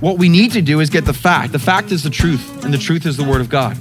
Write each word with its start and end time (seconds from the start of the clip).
what 0.00 0.18
we 0.18 0.28
need 0.28 0.52
to 0.52 0.62
do 0.62 0.80
is 0.80 0.90
get 0.90 1.04
the 1.04 1.12
fact. 1.12 1.52
The 1.52 1.58
fact 1.58 1.92
is 1.92 2.02
the 2.02 2.10
truth, 2.10 2.64
and 2.64 2.72
the 2.72 2.78
truth 2.78 3.06
is 3.06 3.16
the 3.16 3.24
word 3.24 3.40
of 3.40 3.48
God. 3.48 3.76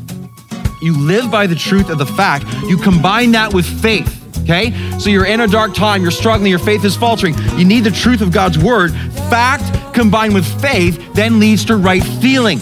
You 0.81 0.97
live 0.97 1.29
by 1.29 1.47
the 1.47 1.55
truth 1.55 1.89
of 1.89 1.97
the 1.97 2.05
fact. 2.05 2.45
You 2.63 2.77
combine 2.77 3.31
that 3.31 3.53
with 3.53 3.65
faith. 3.65 4.15
Okay? 4.43 4.71
So 4.99 5.09
you're 5.09 5.25
in 5.25 5.41
a 5.41 5.47
dark 5.47 5.73
time, 5.73 6.01
you're 6.01 6.11
struggling, 6.11 6.49
your 6.49 6.59
faith 6.59 6.83
is 6.85 6.95
faltering. 6.95 7.35
You 7.57 7.65
need 7.65 7.83
the 7.83 7.91
truth 7.91 8.21
of 8.21 8.31
God's 8.31 8.57
word. 8.57 8.91
Fact 9.29 9.93
combined 9.93 10.33
with 10.33 10.45
faith 10.61 11.13
then 11.13 11.39
leads 11.39 11.65
to 11.65 11.75
right 11.75 12.03
feeling. 12.03 12.59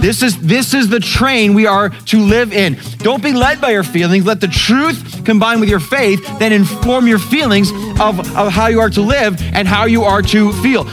This 0.00 0.22
is 0.22 0.38
this 0.38 0.74
is 0.74 0.88
the 0.88 1.00
train 1.00 1.54
we 1.54 1.66
are 1.66 1.88
to 1.88 2.20
live 2.20 2.52
in. 2.52 2.76
Don't 2.98 3.22
be 3.22 3.32
led 3.32 3.60
by 3.60 3.70
your 3.70 3.84
feelings. 3.84 4.26
Let 4.26 4.40
the 4.40 4.48
truth 4.48 5.24
combine 5.24 5.60
with 5.60 5.70
your 5.70 5.80
faith 5.80 6.20
then 6.38 6.52
inform 6.52 7.06
your 7.06 7.18
feelings 7.18 7.70
of, 8.00 8.18
of 8.36 8.52
how 8.52 8.66
you 8.66 8.80
are 8.80 8.90
to 8.90 9.00
live 9.00 9.40
and 9.54 9.66
how 9.66 9.86
you 9.86 10.02
are 10.02 10.20
to 10.20 10.52
feel. 10.62 10.84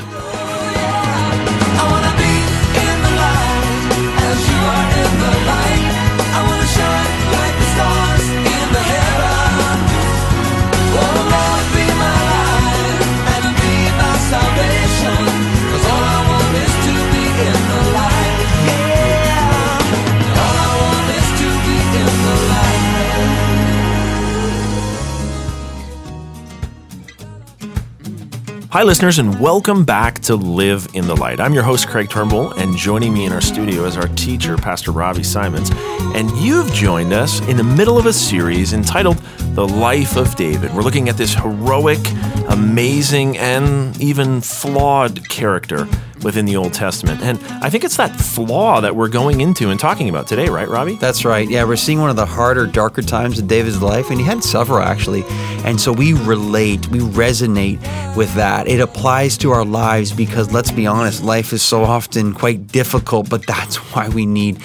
Hi, 28.71 28.83
listeners, 28.83 29.19
and 29.19 29.37
welcome 29.37 29.83
back 29.83 30.19
to 30.19 30.37
Live 30.37 30.87
in 30.93 31.05
the 31.05 31.13
Light. 31.13 31.41
I'm 31.41 31.53
your 31.53 31.61
host, 31.61 31.89
Craig 31.89 32.09
Turnbull, 32.09 32.53
and 32.53 32.77
joining 32.77 33.13
me 33.13 33.25
in 33.25 33.33
our 33.33 33.41
studio 33.41 33.83
is 33.83 33.97
our 33.97 34.07
teacher, 34.07 34.55
Pastor 34.55 34.91
Robbie 34.91 35.23
Simons. 35.23 35.69
And 36.15 36.31
you've 36.37 36.71
joined 36.71 37.11
us 37.11 37.45
in 37.49 37.57
the 37.57 37.65
middle 37.65 37.97
of 37.97 38.05
a 38.05 38.13
series 38.13 38.71
entitled 38.71 39.17
The 39.55 39.67
Life 39.67 40.15
of 40.15 40.37
David. 40.37 40.73
We're 40.73 40.83
looking 40.83 41.09
at 41.09 41.17
this 41.17 41.33
heroic, 41.33 41.99
amazing, 42.47 43.37
and 43.39 43.99
even 43.99 44.39
flawed 44.39 45.27
character 45.27 45.85
within 46.23 46.45
the 46.45 46.55
Old 46.55 46.73
Testament. 46.73 47.21
And 47.21 47.39
I 47.63 47.69
think 47.69 47.83
it's 47.83 47.97
that 47.97 48.15
flaw 48.15 48.81
that 48.81 48.95
we're 48.95 49.09
going 49.09 49.41
into 49.41 49.69
and 49.69 49.79
talking 49.79 50.09
about 50.09 50.27
today, 50.27 50.49
right, 50.49 50.67
Robbie? 50.67 50.95
That's 50.95 51.25
right. 51.25 51.49
Yeah, 51.49 51.63
we're 51.63 51.75
seeing 51.75 51.99
one 51.99 52.09
of 52.09 52.15
the 52.15 52.25
harder, 52.25 52.65
darker 52.65 53.01
times 53.01 53.39
in 53.39 53.47
David's 53.47 53.81
life, 53.81 54.09
and 54.09 54.19
he 54.19 54.25
had 54.25 54.43
several 54.43 54.79
actually. 54.79 55.23
And 55.63 55.79
so 55.79 55.91
we 55.91 56.13
relate, 56.13 56.87
we 56.89 56.99
resonate 56.99 57.79
with 58.15 58.33
that. 58.35 58.67
It 58.67 58.79
applies 58.79 59.37
to 59.39 59.51
our 59.51 59.65
lives 59.65 60.11
because 60.11 60.51
let's 60.51 60.71
be 60.71 60.87
honest, 60.87 61.23
life 61.23 61.53
is 61.53 61.61
so 61.61 61.83
often 61.83 62.33
quite 62.33 62.67
difficult, 62.67 63.29
but 63.29 63.45
that's 63.45 63.75
why 63.93 64.09
we 64.09 64.25
need 64.25 64.61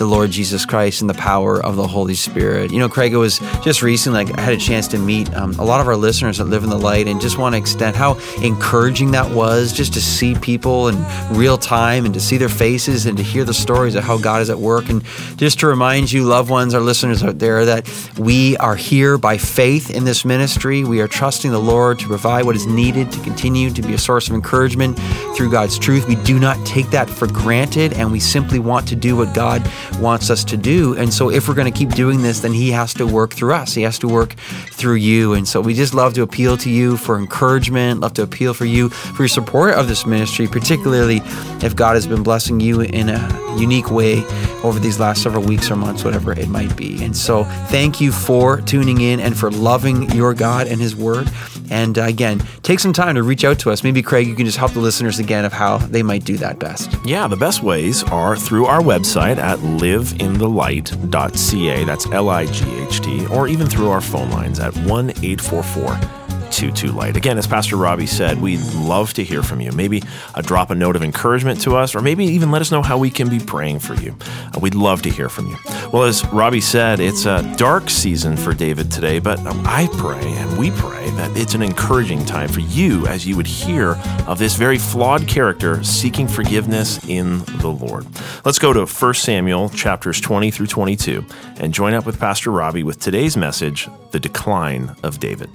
the 0.00 0.06
Lord 0.06 0.30
Jesus 0.30 0.64
Christ 0.64 1.02
and 1.02 1.10
the 1.10 1.14
power 1.14 1.62
of 1.62 1.76
the 1.76 1.86
Holy 1.86 2.14
Spirit. 2.14 2.72
You 2.72 2.78
know, 2.78 2.88
Craig, 2.88 3.12
it 3.12 3.18
was 3.18 3.38
just 3.62 3.82
recently 3.82 4.24
like, 4.24 4.38
I 4.38 4.40
had 4.40 4.54
a 4.54 4.56
chance 4.56 4.88
to 4.88 4.98
meet 4.98 5.32
um, 5.34 5.54
a 5.58 5.62
lot 5.62 5.82
of 5.82 5.88
our 5.88 5.94
listeners 5.94 6.38
that 6.38 6.44
live 6.44 6.64
in 6.64 6.70
the 6.70 6.78
light 6.78 7.06
and 7.06 7.20
just 7.20 7.36
want 7.36 7.52
to 7.54 7.58
extend 7.58 7.96
how 7.96 8.18
encouraging 8.42 9.10
that 9.10 9.30
was 9.30 9.74
just 9.74 9.92
to 9.92 10.00
see 10.00 10.34
people 10.36 10.88
in 10.88 10.96
real 11.36 11.58
time 11.58 12.06
and 12.06 12.14
to 12.14 12.20
see 12.20 12.38
their 12.38 12.48
faces 12.48 13.04
and 13.04 13.18
to 13.18 13.22
hear 13.22 13.44
the 13.44 13.52
stories 13.52 13.94
of 13.94 14.02
how 14.02 14.16
God 14.16 14.40
is 14.40 14.48
at 14.48 14.58
work. 14.58 14.88
And 14.88 15.04
just 15.36 15.60
to 15.60 15.66
remind 15.66 16.10
you, 16.10 16.24
loved 16.24 16.48
ones, 16.48 16.72
our 16.72 16.80
listeners 16.80 17.22
out 17.22 17.38
there, 17.38 17.66
that 17.66 17.86
we 18.18 18.56
are 18.56 18.76
here 18.76 19.18
by 19.18 19.36
faith 19.36 19.90
in 19.90 20.04
this 20.04 20.24
ministry. 20.24 20.82
We 20.82 21.02
are 21.02 21.08
trusting 21.08 21.50
the 21.50 21.60
Lord 21.60 21.98
to 21.98 22.06
provide 22.06 22.46
what 22.46 22.56
is 22.56 22.66
needed 22.66 23.12
to 23.12 23.20
continue 23.20 23.68
to 23.70 23.82
be 23.82 23.92
a 23.92 23.98
source 23.98 24.28
of 24.28 24.34
encouragement 24.34 24.98
through 25.36 25.50
God's 25.50 25.78
truth. 25.78 26.08
We 26.08 26.14
do 26.14 26.38
not 26.38 26.64
take 26.64 26.88
that 26.88 27.10
for 27.10 27.26
granted 27.26 27.92
and 27.92 28.10
we 28.10 28.18
simply 28.18 28.58
want 28.58 28.88
to 28.88 28.96
do 28.96 29.14
what 29.14 29.34
God 29.34 29.62
wants 29.98 30.30
us 30.30 30.44
to 30.44 30.56
do. 30.56 30.96
And 30.96 31.12
so 31.12 31.30
if 31.30 31.48
we're 31.48 31.54
going 31.54 31.72
to 31.72 31.76
keep 31.76 31.90
doing 31.90 32.22
this, 32.22 32.40
then 32.40 32.52
He 32.52 32.70
has 32.70 32.94
to 32.94 33.06
work 33.06 33.32
through 33.32 33.54
us. 33.54 33.74
He 33.74 33.82
has 33.82 33.98
to 34.00 34.08
work 34.08 34.34
through 34.34 34.96
you. 34.96 35.34
And 35.34 35.46
so 35.46 35.60
we 35.60 35.74
just 35.74 35.94
love 35.94 36.14
to 36.14 36.22
appeal 36.22 36.56
to 36.58 36.70
you 36.70 36.96
for 36.96 37.18
encouragement, 37.18 38.00
love 38.00 38.14
to 38.14 38.22
appeal 38.22 38.54
for 38.54 38.64
you 38.64 38.88
for 38.88 39.22
your 39.22 39.28
support 39.28 39.74
of 39.74 39.88
this 39.88 40.06
ministry, 40.06 40.46
particularly 40.46 41.20
if 41.62 41.74
God 41.76 41.94
has 41.94 42.06
been 42.06 42.22
blessing 42.22 42.60
you 42.60 42.80
in 42.80 43.08
a 43.08 43.56
unique 43.58 43.90
way 43.90 44.24
over 44.62 44.78
these 44.78 44.98
last 44.98 45.22
several 45.22 45.42
weeks 45.42 45.70
or 45.70 45.76
months, 45.76 46.04
whatever 46.04 46.32
it 46.32 46.48
might 46.48 46.76
be. 46.76 47.02
And 47.02 47.16
so 47.16 47.44
thank 47.68 48.00
you 48.00 48.12
for 48.12 48.60
tuning 48.60 49.00
in 49.00 49.20
and 49.20 49.36
for 49.36 49.50
loving 49.50 50.10
your 50.12 50.34
God 50.34 50.66
and 50.66 50.80
His 50.80 50.94
Word. 50.94 51.28
And 51.70 51.98
uh, 51.98 52.02
again, 52.02 52.42
take 52.62 52.80
some 52.80 52.92
time 52.92 53.14
to 53.14 53.22
reach 53.22 53.44
out 53.44 53.58
to 53.60 53.70
us. 53.70 53.82
Maybe, 53.82 54.02
Craig, 54.02 54.26
you 54.26 54.34
can 54.34 54.44
just 54.44 54.58
help 54.58 54.72
the 54.72 54.80
listeners 54.80 55.18
again 55.18 55.44
of 55.44 55.52
how 55.52 55.78
they 55.78 56.02
might 56.02 56.24
do 56.24 56.36
that 56.38 56.58
best. 56.58 56.94
Yeah, 57.04 57.28
the 57.28 57.36
best 57.36 57.62
ways 57.62 58.02
are 58.04 58.36
through 58.36 58.66
our 58.66 58.80
website 58.80 59.38
at 59.38 59.58
liveinthelight.ca. 59.60 61.84
That's 61.84 62.06
L 62.06 62.28
I 62.28 62.46
G 62.46 62.64
H 62.82 63.00
T, 63.00 63.26
or 63.28 63.48
even 63.48 63.68
through 63.68 63.88
our 63.88 64.00
phone 64.00 64.30
lines 64.30 64.58
at 64.58 64.76
1 64.76 65.10
844 65.10 66.19
22 66.50 66.92
Light. 66.92 67.16
Again, 67.16 67.38
as 67.38 67.46
Pastor 67.46 67.76
Robbie 67.76 68.06
said, 68.06 68.40
we'd 68.40 68.60
love 68.74 69.14
to 69.14 69.24
hear 69.24 69.42
from 69.42 69.60
you. 69.60 69.70
Maybe 69.72 70.02
uh, 70.34 70.42
drop 70.42 70.70
a 70.70 70.74
note 70.74 70.96
of 70.96 71.02
encouragement 71.02 71.60
to 71.62 71.76
us, 71.76 71.94
or 71.94 72.00
maybe 72.00 72.24
even 72.24 72.50
let 72.50 72.60
us 72.60 72.70
know 72.70 72.82
how 72.82 72.98
we 72.98 73.10
can 73.10 73.28
be 73.28 73.38
praying 73.38 73.78
for 73.78 73.94
you. 73.94 74.16
Uh, 74.54 74.58
we'd 74.60 74.74
love 74.74 75.00
to 75.02 75.10
hear 75.10 75.28
from 75.28 75.46
you. 75.46 75.56
Well, 75.92 76.04
as 76.04 76.24
Robbie 76.26 76.60
said, 76.60 77.00
it's 77.00 77.24
a 77.24 77.42
dark 77.56 77.88
season 77.88 78.36
for 78.36 78.52
David 78.52 78.90
today, 78.90 79.20
but 79.20 79.38
I 79.66 79.88
pray 79.98 80.20
and 80.24 80.58
we 80.58 80.70
pray 80.72 81.08
that 81.10 81.36
it's 81.36 81.54
an 81.54 81.62
encouraging 81.62 82.24
time 82.24 82.48
for 82.48 82.60
you 82.60 83.06
as 83.06 83.26
you 83.26 83.36
would 83.36 83.46
hear 83.46 83.96
of 84.26 84.38
this 84.38 84.56
very 84.56 84.78
flawed 84.78 85.28
character 85.28 85.82
seeking 85.84 86.26
forgiveness 86.26 87.02
in 87.08 87.44
the 87.58 87.68
Lord. 87.70 88.06
Let's 88.44 88.58
go 88.58 88.72
to 88.72 88.86
1 88.86 89.14
Samuel 89.14 89.68
chapters 89.70 90.20
20 90.20 90.50
through 90.50 90.66
22 90.66 91.24
and 91.58 91.72
join 91.72 91.94
up 91.94 92.06
with 92.06 92.18
Pastor 92.18 92.50
Robbie 92.50 92.82
with 92.82 92.98
today's 92.98 93.36
message, 93.36 93.88
The 94.10 94.20
Decline 94.20 94.96
of 95.02 95.20
David. 95.20 95.50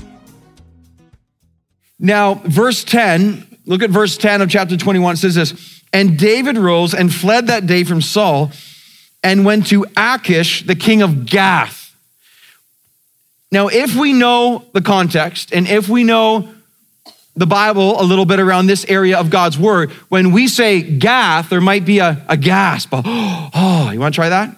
Now, 2.00 2.36
verse 2.36 2.84
10, 2.84 3.60
look 3.66 3.82
at 3.82 3.90
verse 3.90 4.18
10 4.18 4.42
of 4.42 4.50
chapter 4.50 4.78
21. 4.78 5.14
It 5.14 5.18
says 5.18 5.36
this 5.36 5.82
And 5.94 6.18
David 6.18 6.58
rose 6.58 6.94
and 6.94 7.14
fled 7.14 7.48
that 7.48 7.66
day 7.68 7.84
from 7.84 8.02
Saul 8.02 8.52
and 9.24 9.46
went 9.46 9.68
to 9.68 9.86
Achish, 9.98 10.66
the 10.66 10.76
king 10.76 11.02
of 11.02 11.26
Gath. 11.26 11.96
Now, 13.52 13.68
if 13.68 13.96
we 13.96 14.14
know 14.14 14.66
the 14.74 14.82
context 14.82 15.54
and 15.54 15.68
if 15.68 15.88
we 15.88 16.04
know 16.04 16.50
the 17.36 17.46
Bible 17.46 18.00
a 18.00 18.04
little 18.04 18.26
bit 18.26 18.40
around 18.40 18.68
this 18.68 18.86
area 18.86 19.18
of 19.18 19.30
God's 19.30 19.58
word, 19.58 19.92
when 20.10 20.32
we 20.32 20.48
say 20.48 20.82
Gath, 20.82 21.50
there 21.50 21.62
might 21.62 21.86
be 21.86 22.00
a, 22.00 22.24
a 22.28 22.38
gasp. 22.38 22.94
Oh, 23.58 23.90
you 23.92 24.00
want 24.00 24.14
to 24.14 24.18
try 24.18 24.30
that? 24.30 24.56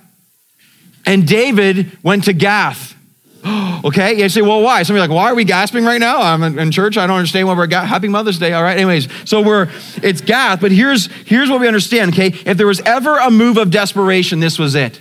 And 1.06 1.28
David 1.28 1.98
went 2.02 2.24
to 2.24 2.34
Gath. 2.34 2.97
Okay, 3.86 4.20
you 4.22 4.28
say, 4.28 4.42
well, 4.42 4.62
why? 4.62 4.82
Somebody 4.84 5.08
like, 5.08 5.16
why 5.16 5.32
are 5.32 5.36
we 5.36 5.46
gasping 5.46 5.86
right 5.86 6.00
now? 6.00 6.20
I'm 6.20 6.42
in, 6.42 6.58
in 6.58 6.72
church. 6.72 6.98
I 6.98 7.06
don't 7.06 7.18
understand 7.18 7.48
why 7.48 7.56
we're 7.56 7.68
ga- 7.68 7.86
Happy 7.86 8.08
Mother's 8.08 8.40
Day. 8.40 8.52
All 8.54 8.64
right. 8.64 8.76
Anyways, 8.76 9.08
so 9.24 9.42
we're 9.42 9.70
it's 10.02 10.20
Gath, 10.20 10.62
but 10.62 10.72
here's 10.72 11.06
here's 11.26 11.50
what 11.50 11.62
we 11.62 11.68
understand. 11.68 12.12
Okay, 12.12 12.28
if 12.46 12.58
there 12.58 12.66
was 12.66 12.82
ever 12.82 13.18
a 13.18 13.30
move 13.30 13.58
of 13.58 13.70
desperation, 13.70 14.40
this 14.40 14.58
was 14.58 14.74
it. 14.74 15.00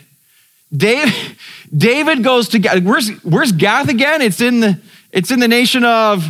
David 0.77 1.13
David 1.77 2.23
goes 2.23 2.49
to. 2.51 2.81
Where's 2.81 3.09
where's 3.25 3.53
Gath 3.53 3.89
again? 3.89 4.21
It's 4.21 4.41
in 4.43 4.61
the 4.61 4.79
it's 5.11 5.31
in 5.31 5.41
the 5.41 5.49
nation 5.49 5.83
of 5.83 6.25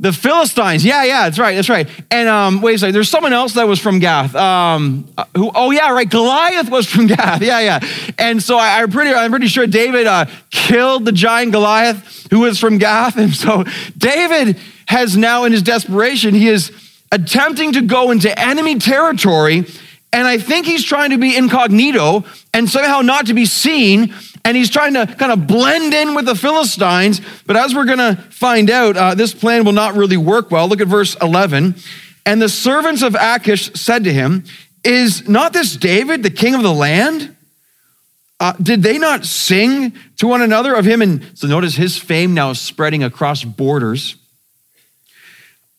the 0.00 0.12
Philistines. 0.12 0.84
Yeah, 0.84 1.04
yeah, 1.04 1.24
that's 1.24 1.38
right, 1.38 1.54
that's 1.54 1.68
right. 1.68 1.88
And 2.10 2.28
um, 2.28 2.60
wait 2.60 2.74
a 2.74 2.78
second, 2.78 2.94
there's 2.94 3.08
someone 3.08 3.32
else 3.32 3.54
that 3.54 3.68
was 3.68 3.78
from 3.78 4.00
Gath. 4.00 4.34
Um, 4.34 5.08
uh, 5.16 5.24
who? 5.36 5.50
Oh 5.54 5.70
yeah, 5.70 5.92
right. 5.92 6.08
Goliath 6.08 6.68
was 6.68 6.86
from 6.86 7.06
Gath. 7.08 7.42
Yeah, 7.42 7.60
yeah. 7.60 7.80
And 8.18 8.42
so 8.42 8.56
I, 8.56 8.82
I'm 8.82 8.90
pretty, 8.90 9.14
I'm 9.14 9.30
pretty 9.30 9.46
sure 9.46 9.66
David 9.66 10.06
uh, 10.06 10.26
killed 10.50 11.04
the 11.04 11.12
giant 11.12 11.52
Goliath 11.52 12.26
who 12.30 12.40
was 12.40 12.58
from 12.58 12.78
Gath. 12.78 13.16
And 13.24 13.32
so 13.32 13.64
David 13.96 14.58
has 14.86 15.16
now, 15.16 15.44
in 15.44 15.52
his 15.52 15.62
desperation, 15.62 16.34
he 16.34 16.48
is 16.48 16.72
attempting 17.12 17.72
to 17.72 17.82
go 17.82 18.10
into 18.10 18.36
enemy 18.38 18.78
territory. 18.78 19.64
And 20.12 20.26
I 20.26 20.38
think 20.38 20.66
he's 20.66 20.84
trying 20.84 21.10
to 21.10 21.18
be 21.18 21.36
incognito 21.36 22.24
and 22.52 22.68
somehow 22.68 23.00
not 23.00 23.26
to 23.26 23.34
be 23.34 23.46
seen. 23.46 24.14
And 24.44 24.56
he's 24.56 24.68
trying 24.68 24.94
to 24.94 25.06
kind 25.06 25.32
of 25.32 25.46
blend 25.46 25.94
in 25.94 26.14
with 26.14 26.26
the 26.26 26.34
Philistines. 26.34 27.20
But 27.46 27.56
as 27.56 27.74
we're 27.74 27.86
going 27.86 27.98
to 27.98 28.16
find 28.30 28.70
out, 28.70 28.96
uh, 28.96 29.14
this 29.14 29.32
plan 29.32 29.64
will 29.64 29.72
not 29.72 29.94
really 29.94 30.18
work 30.18 30.50
well. 30.50 30.68
Look 30.68 30.82
at 30.82 30.88
verse 30.88 31.16
11. 31.22 31.76
And 32.26 32.42
the 32.42 32.48
servants 32.48 33.02
of 33.02 33.14
Achish 33.14 33.72
said 33.72 34.04
to 34.04 34.12
him, 34.12 34.44
Is 34.82 35.26
not 35.28 35.52
this 35.52 35.76
David, 35.76 36.22
the 36.22 36.30
king 36.30 36.54
of 36.54 36.62
the 36.62 36.72
land? 36.72 37.34
Uh, 38.40 38.52
did 38.60 38.82
they 38.82 38.98
not 38.98 39.24
sing 39.24 39.94
to 40.16 40.26
one 40.26 40.42
another 40.42 40.74
of 40.74 40.84
him? 40.84 41.00
And 41.00 41.24
so 41.38 41.46
notice 41.46 41.74
his 41.76 41.96
fame 41.96 42.34
now 42.34 42.50
is 42.50 42.60
spreading 42.60 43.02
across 43.02 43.44
borders. 43.44 44.16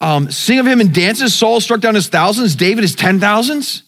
Um, 0.01 0.31
sing 0.31 0.59
of 0.59 0.65
him 0.65 0.81
in 0.81 0.91
dances. 0.91 1.33
Saul 1.33 1.61
struck 1.61 1.81
down 1.81 1.95
his 1.95 2.07
thousands, 2.07 2.55
David 2.55 2.83
his 2.83 2.95
ten 2.95 3.19
thousands. 3.19 3.83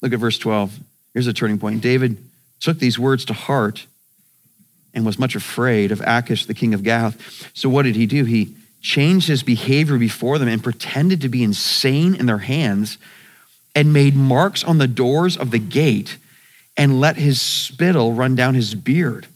Look 0.00 0.12
at 0.12 0.18
verse 0.18 0.38
12. 0.38 0.78
Here's 1.14 1.26
a 1.26 1.32
turning 1.32 1.58
point. 1.58 1.80
David 1.80 2.18
took 2.60 2.78
these 2.78 2.98
words 2.98 3.24
to 3.26 3.32
heart 3.32 3.86
and 4.94 5.04
was 5.04 5.18
much 5.18 5.36
afraid 5.36 5.92
of 5.92 6.00
Achish, 6.00 6.46
the 6.46 6.54
king 6.54 6.74
of 6.74 6.82
Gath. 6.82 7.50
So 7.54 7.68
what 7.68 7.82
did 7.82 7.96
he 7.96 8.06
do? 8.06 8.24
He 8.24 8.56
changed 8.80 9.28
his 9.28 9.42
behavior 9.42 9.98
before 9.98 10.38
them 10.38 10.48
and 10.48 10.62
pretended 10.62 11.20
to 11.20 11.28
be 11.28 11.42
insane 11.42 12.14
in 12.14 12.26
their 12.26 12.38
hands 12.38 12.98
and 13.74 13.92
made 13.92 14.16
marks 14.16 14.64
on 14.64 14.78
the 14.78 14.88
doors 14.88 15.36
of 15.36 15.50
the 15.50 15.58
gate 15.58 16.16
and 16.76 17.00
let 17.00 17.16
his 17.16 17.40
spittle 17.40 18.12
run 18.12 18.34
down 18.34 18.54
his 18.54 18.74
beard. 18.74 19.26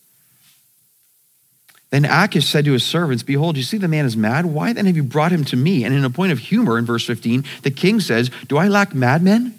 Then 1.91 2.05
Achish 2.05 2.47
said 2.47 2.65
to 2.67 2.73
his 2.73 2.85
servants, 2.85 3.23
Behold, 3.23 3.57
you 3.57 3.65
see 3.65 3.77
the 3.77 3.89
man 3.89 4.07
is 4.07 4.17
mad. 4.17 4.47
Why 4.47 4.73
then 4.73 4.87
have 4.87 4.97
you 4.97 5.03
brought 5.03 5.33
him 5.33 5.45
to 5.47 5.57
me? 5.57 5.85
And 5.85 5.93
in 5.93 6.05
a 6.05 6.11
point 6.11 6.31
of 6.31 6.39
humor, 6.39 6.79
in 6.79 6.87
verse 6.87 7.05
15, 7.05 7.45
the 7.63 7.71
king 7.71 7.99
says, 8.01 8.31
Do 8.47 8.57
I 8.57 8.69
lack 8.69 8.95
madmen? 8.95 9.55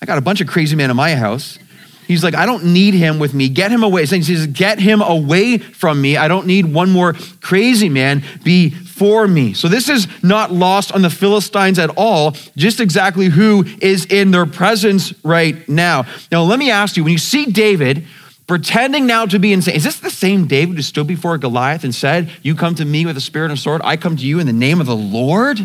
I 0.00 0.06
got 0.06 0.18
a 0.18 0.22
bunch 0.22 0.40
of 0.40 0.48
crazy 0.48 0.76
men 0.76 0.90
in 0.90 0.96
my 0.96 1.14
house. 1.14 1.58
He's 2.08 2.24
like, 2.24 2.34
I 2.34 2.46
don't 2.46 2.64
need 2.64 2.94
him 2.94 3.18
with 3.18 3.34
me. 3.34 3.50
Get 3.50 3.70
him 3.70 3.82
away. 3.82 4.06
He 4.06 4.22
says, 4.22 4.46
Get 4.46 4.80
him 4.80 5.02
away 5.02 5.58
from 5.58 6.00
me. 6.00 6.16
I 6.16 6.26
don't 6.26 6.46
need 6.46 6.64
one 6.72 6.90
more 6.90 7.12
crazy 7.42 7.90
man 7.90 8.24
before 8.42 9.28
me. 9.28 9.52
So 9.52 9.68
this 9.68 9.90
is 9.90 10.08
not 10.22 10.50
lost 10.50 10.90
on 10.90 11.02
the 11.02 11.10
Philistines 11.10 11.78
at 11.78 11.90
all, 11.98 12.34
just 12.56 12.80
exactly 12.80 13.26
who 13.26 13.66
is 13.82 14.06
in 14.06 14.30
their 14.30 14.46
presence 14.46 15.12
right 15.22 15.68
now. 15.68 16.06
Now, 16.32 16.44
let 16.44 16.58
me 16.58 16.70
ask 16.70 16.96
you 16.96 17.04
when 17.04 17.12
you 17.12 17.18
see 17.18 17.44
David, 17.44 18.06
pretending 18.46 19.06
now 19.06 19.26
to 19.26 19.38
be 19.38 19.52
insane. 19.52 19.76
Is 19.76 19.84
this 19.84 20.00
the 20.00 20.08
same 20.08 20.46
David 20.46 20.76
who 20.76 20.82
stood 20.82 21.06
before 21.06 21.36
Goliath 21.36 21.84
and 21.84 21.94
said, 21.94 22.30
You 22.40 22.54
come 22.54 22.74
to 22.76 22.86
me 22.86 23.04
with 23.04 23.18
a 23.18 23.20
spirit 23.20 23.50
and 23.50 23.58
a 23.58 23.60
sword, 23.60 23.82
I 23.84 23.98
come 23.98 24.16
to 24.16 24.26
you 24.26 24.40
in 24.40 24.46
the 24.46 24.54
name 24.54 24.80
of 24.80 24.86
the 24.86 24.96
Lord? 24.96 25.58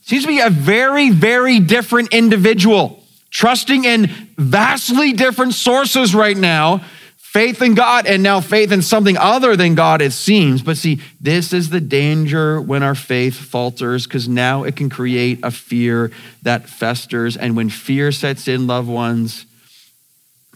Seems 0.00 0.22
to 0.22 0.28
be 0.28 0.40
a 0.40 0.48
very, 0.48 1.10
very 1.10 1.60
different 1.60 2.14
individual, 2.14 3.03
trusting 3.34 3.84
in 3.84 4.06
vastly 4.38 5.12
different 5.12 5.52
sources 5.52 6.14
right 6.14 6.36
now. 6.36 6.82
Faith 7.16 7.60
in 7.62 7.74
God 7.74 8.06
and 8.06 8.22
now 8.22 8.40
faith 8.40 8.70
in 8.70 8.80
something 8.80 9.16
other 9.18 9.56
than 9.56 9.74
God, 9.74 10.00
it 10.00 10.12
seems. 10.12 10.62
But 10.62 10.76
see, 10.76 11.00
this 11.20 11.52
is 11.52 11.68
the 11.68 11.80
danger 11.80 12.60
when 12.60 12.84
our 12.84 12.94
faith 12.94 13.34
falters, 13.34 14.06
because 14.06 14.28
now 14.28 14.62
it 14.62 14.76
can 14.76 14.88
create 14.88 15.40
a 15.42 15.50
fear 15.50 16.12
that 16.42 16.68
festers. 16.68 17.36
And 17.36 17.56
when 17.56 17.70
fear 17.70 18.12
sets 18.12 18.46
in, 18.46 18.68
loved 18.68 18.88
ones, 18.88 19.46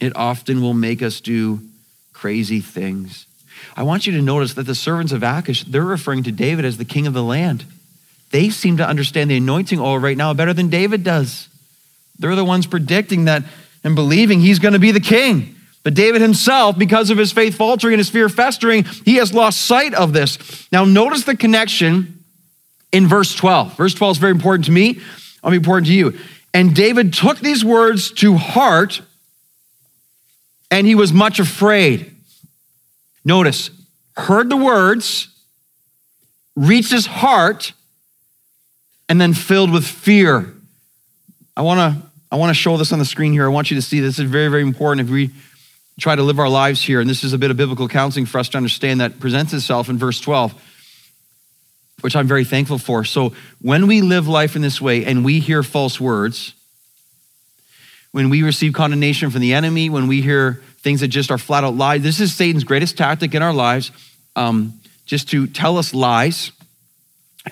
it 0.00 0.14
often 0.14 0.62
will 0.62 0.72
make 0.72 1.02
us 1.02 1.20
do 1.20 1.58
crazy 2.12 2.60
things. 2.60 3.26
I 3.76 3.82
want 3.82 4.06
you 4.06 4.12
to 4.12 4.22
notice 4.22 4.54
that 4.54 4.66
the 4.66 4.74
servants 4.76 5.10
of 5.10 5.24
Achish, 5.24 5.64
they're 5.64 5.82
referring 5.82 6.22
to 6.22 6.32
David 6.32 6.64
as 6.64 6.76
the 6.76 6.84
king 6.84 7.08
of 7.08 7.12
the 7.12 7.24
land. 7.24 7.64
They 8.30 8.50
seem 8.50 8.76
to 8.76 8.86
understand 8.86 9.32
the 9.32 9.38
anointing 9.38 9.80
oil 9.80 9.98
right 9.98 10.16
now 10.16 10.32
better 10.32 10.52
than 10.52 10.68
David 10.68 11.02
does. 11.02 11.48
They're 12.18 12.36
the 12.36 12.44
ones 12.44 12.66
predicting 12.66 13.24
that 13.26 13.44
and 13.84 13.94
believing 13.94 14.40
he's 14.40 14.58
going 14.58 14.74
to 14.74 14.78
be 14.78 14.90
the 14.90 15.00
king. 15.00 15.54
But 15.84 15.94
David 15.94 16.20
himself, 16.20 16.76
because 16.76 17.10
of 17.10 17.18
his 17.18 17.32
faith 17.32 17.54
faltering 17.54 17.94
and 17.94 18.00
his 18.00 18.10
fear 18.10 18.28
festering, 18.28 18.84
he 19.04 19.16
has 19.16 19.32
lost 19.32 19.62
sight 19.62 19.94
of 19.94 20.12
this. 20.12 20.68
Now, 20.72 20.84
notice 20.84 21.24
the 21.24 21.36
connection 21.36 22.24
in 22.92 23.06
verse 23.06 23.34
12. 23.34 23.76
Verse 23.76 23.94
12 23.94 24.16
is 24.16 24.18
very 24.18 24.32
important 24.32 24.66
to 24.66 24.72
me. 24.72 25.00
I'll 25.42 25.50
be 25.50 25.56
important 25.56 25.86
to 25.86 25.94
you. 25.94 26.18
And 26.52 26.74
David 26.74 27.12
took 27.12 27.38
these 27.38 27.64
words 27.64 28.10
to 28.12 28.36
heart 28.36 29.00
and 30.70 30.86
he 30.86 30.94
was 30.94 31.12
much 31.12 31.38
afraid. 31.38 32.14
Notice, 33.24 33.70
heard 34.16 34.50
the 34.50 34.56
words, 34.56 35.28
reached 36.56 36.90
his 36.90 37.06
heart, 37.06 37.72
and 39.08 39.20
then 39.20 39.32
filled 39.32 39.70
with 39.70 39.86
fear. 39.86 40.52
I 41.56 41.62
want 41.62 41.78
to 41.78 42.07
I 42.30 42.36
want 42.36 42.50
to 42.50 42.54
show 42.54 42.76
this 42.76 42.92
on 42.92 42.98
the 42.98 43.04
screen 43.04 43.32
here. 43.32 43.44
I 43.44 43.48
want 43.48 43.70
you 43.70 43.76
to 43.76 43.82
see 43.82 44.00
this 44.00 44.18
is 44.18 44.28
very 44.30 44.48
very 44.48 44.62
important 44.62 45.06
if 45.06 45.12
we 45.12 45.30
try 45.98 46.14
to 46.14 46.22
live 46.22 46.38
our 46.38 46.48
lives 46.48 46.82
here 46.82 47.00
and 47.00 47.10
this 47.10 47.24
is 47.24 47.32
a 47.32 47.38
bit 47.38 47.50
of 47.50 47.56
biblical 47.56 47.88
counseling 47.88 48.26
for 48.26 48.38
us 48.38 48.48
to 48.50 48.56
understand 48.56 49.00
that 49.00 49.18
presents 49.18 49.52
itself 49.52 49.88
in 49.88 49.98
verse 49.98 50.20
12 50.20 50.54
which 52.00 52.14
I'm 52.14 52.28
very 52.28 52.44
thankful 52.44 52.78
for. 52.78 53.04
So 53.04 53.32
when 53.60 53.86
we 53.86 54.02
live 54.02 54.28
life 54.28 54.56
in 54.56 54.62
this 54.62 54.80
way 54.80 55.04
and 55.04 55.24
we 55.24 55.40
hear 55.40 55.62
false 55.62 56.00
words, 56.00 56.54
when 58.12 58.30
we 58.30 58.42
receive 58.42 58.72
condemnation 58.72 59.30
from 59.30 59.40
the 59.40 59.54
enemy, 59.54 59.90
when 59.90 60.06
we 60.06 60.22
hear 60.22 60.62
things 60.78 61.00
that 61.00 61.08
just 61.08 61.30
are 61.30 61.38
flat 61.38 61.64
out 61.64 61.74
lies, 61.76 62.02
this 62.02 62.20
is 62.20 62.34
Satan's 62.34 62.64
greatest 62.64 62.96
tactic 62.96 63.34
in 63.34 63.42
our 63.42 63.52
lives, 63.52 63.90
um, 64.36 64.80
just 65.06 65.28
to 65.30 65.46
tell 65.46 65.76
us 65.76 65.92
lies. 65.92 66.52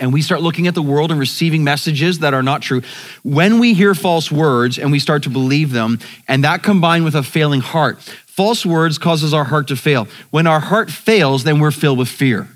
And 0.01 0.13
we 0.13 0.23
start 0.23 0.43
looking 0.43 0.67
at 0.67 0.75
the 0.75 0.83
world 0.83 1.11
and 1.11 1.21
receiving 1.21 1.65
messages 1.65 2.21
that 2.21 2.35
are 2.35 2.43
not 2.43 2.63
true. 2.63 2.83
When 3.23 3.59
we 3.59 3.75
hear 3.75 3.95
false 3.95 4.31
words 4.31 4.79
and 4.79 4.93
we 4.93 4.99
start 4.99 5.23
to 5.25 5.31
believe 5.31 5.73
them, 5.73 5.99
and 6.29 6.45
that 6.45 6.63
combined 6.63 7.05
with 7.05 7.15
a 7.15 7.23
failing 7.23 7.61
heart, 7.61 8.01
false 8.01 8.65
words 8.65 8.99
causes 8.99 9.33
our 9.35 9.45
heart 9.45 9.69
to 9.69 9.77
fail. 9.77 10.09
When 10.31 10.47
our 10.47 10.61
heart 10.61 10.91
fails, 10.91 11.45
then 11.45 11.61
we're 11.61 11.71
filled 11.71 11.99
with 11.99 12.09
fear. 12.09 12.49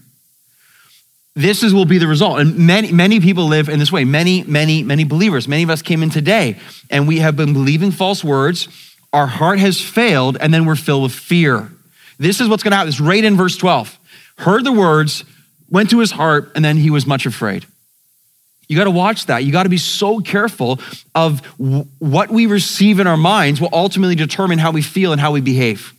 This 1.37 1.63
is 1.63 1.73
will 1.73 1.85
be 1.85 1.99
the 1.99 2.09
result. 2.09 2.41
And 2.41 2.59
many 2.59 2.93
many 2.93 3.21
people 3.21 3.47
live 3.47 3.69
in 3.69 3.79
this 3.79 3.93
way. 3.93 4.05
Many 4.05 4.43
many 4.45 4.83
many 4.83 5.05
believers. 5.05 5.47
Many 5.47 5.63
of 5.63 5.71
us 5.71 5.81
came 5.81 6.03
in 6.03 6.11
today 6.11 6.59
and 6.91 7.07
we 7.07 7.19
have 7.19 7.37
been 7.37 7.53
believing 7.53 7.93
false 7.93 8.25
words. 8.25 8.69
Our 9.13 9.27
heart 9.27 9.59
has 9.61 9.81
failed 9.81 10.37
and 10.41 10.53
then 10.53 10.67
we're 10.67 10.77
filled 10.77 11.05
with 11.05 11.13
fear. 11.13 11.71
This 12.19 12.41
is 12.41 12.49
what's 12.49 12.63
going 12.63 12.73
to 12.73 12.77
happen. 12.77 12.89
It's 12.89 13.01
right 13.01 13.23
in 13.23 13.37
verse 13.37 13.57
12 13.57 13.99
heard 14.41 14.65
the 14.65 14.73
words 14.73 15.25
went 15.71 15.91
to 15.91 15.99
his 15.99 16.13
heart 16.13 16.53
and 16.55 16.65
then 16.65 16.77
he 16.77 16.91
was 16.91 17.07
much 17.07 17.27
afraid 17.27 17.67
you 18.69 18.77
got 18.77 18.85
to 18.85 18.91
watch 18.91 19.27
that 19.27 19.45
you 19.45 19.53
got 19.53 19.65
to 19.65 19.69
be 19.69 19.79
so 19.79 20.21
careful 20.21 20.79
of 21.15 21.43
w- 21.59 21.87
what 21.99 22.31
we 22.31 22.47
receive 22.47 23.01
in 23.01 23.07
our 23.07 23.17
minds 23.17 23.61
will 23.61 23.71
ultimately 23.73 24.15
determine 24.15 24.59
how 24.59 24.71
we 24.71 24.83
feel 24.83 25.13
and 25.13 25.21
how 25.21 25.33
we 25.33 25.41
behave 25.41 25.95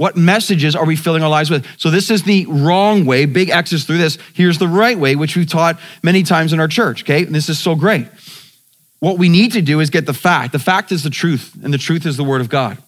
what 0.00 0.16
messages 0.16 0.74
are 0.74 0.86
we 0.86 0.96
filling 0.96 1.22
our 1.22 1.28
lives 1.28 1.50
with? 1.50 1.66
So, 1.78 1.90
this 1.90 2.10
is 2.10 2.22
the 2.22 2.46
wrong 2.46 3.04
way. 3.04 3.26
Big 3.26 3.50
X 3.50 3.74
is 3.74 3.84
through 3.84 3.98
this. 3.98 4.16
Here's 4.32 4.56
the 4.56 4.66
right 4.66 4.98
way, 4.98 5.14
which 5.14 5.36
we've 5.36 5.46
taught 5.46 5.78
many 6.02 6.22
times 6.22 6.54
in 6.54 6.58
our 6.58 6.68
church, 6.68 7.02
okay? 7.02 7.22
And 7.22 7.34
this 7.34 7.50
is 7.50 7.58
so 7.58 7.74
great. 7.74 8.08
What 9.00 9.18
we 9.18 9.28
need 9.28 9.52
to 9.52 9.60
do 9.60 9.78
is 9.78 9.90
get 9.90 10.06
the 10.06 10.14
fact. 10.14 10.52
The 10.52 10.58
fact 10.58 10.90
is 10.90 11.02
the 11.02 11.10
truth, 11.10 11.54
and 11.62 11.74
the 11.74 11.76
truth 11.76 12.06
is 12.06 12.16
the 12.16 12.24
word 12.24 12.40
of 12.40 12.48
God. 12.48 12.78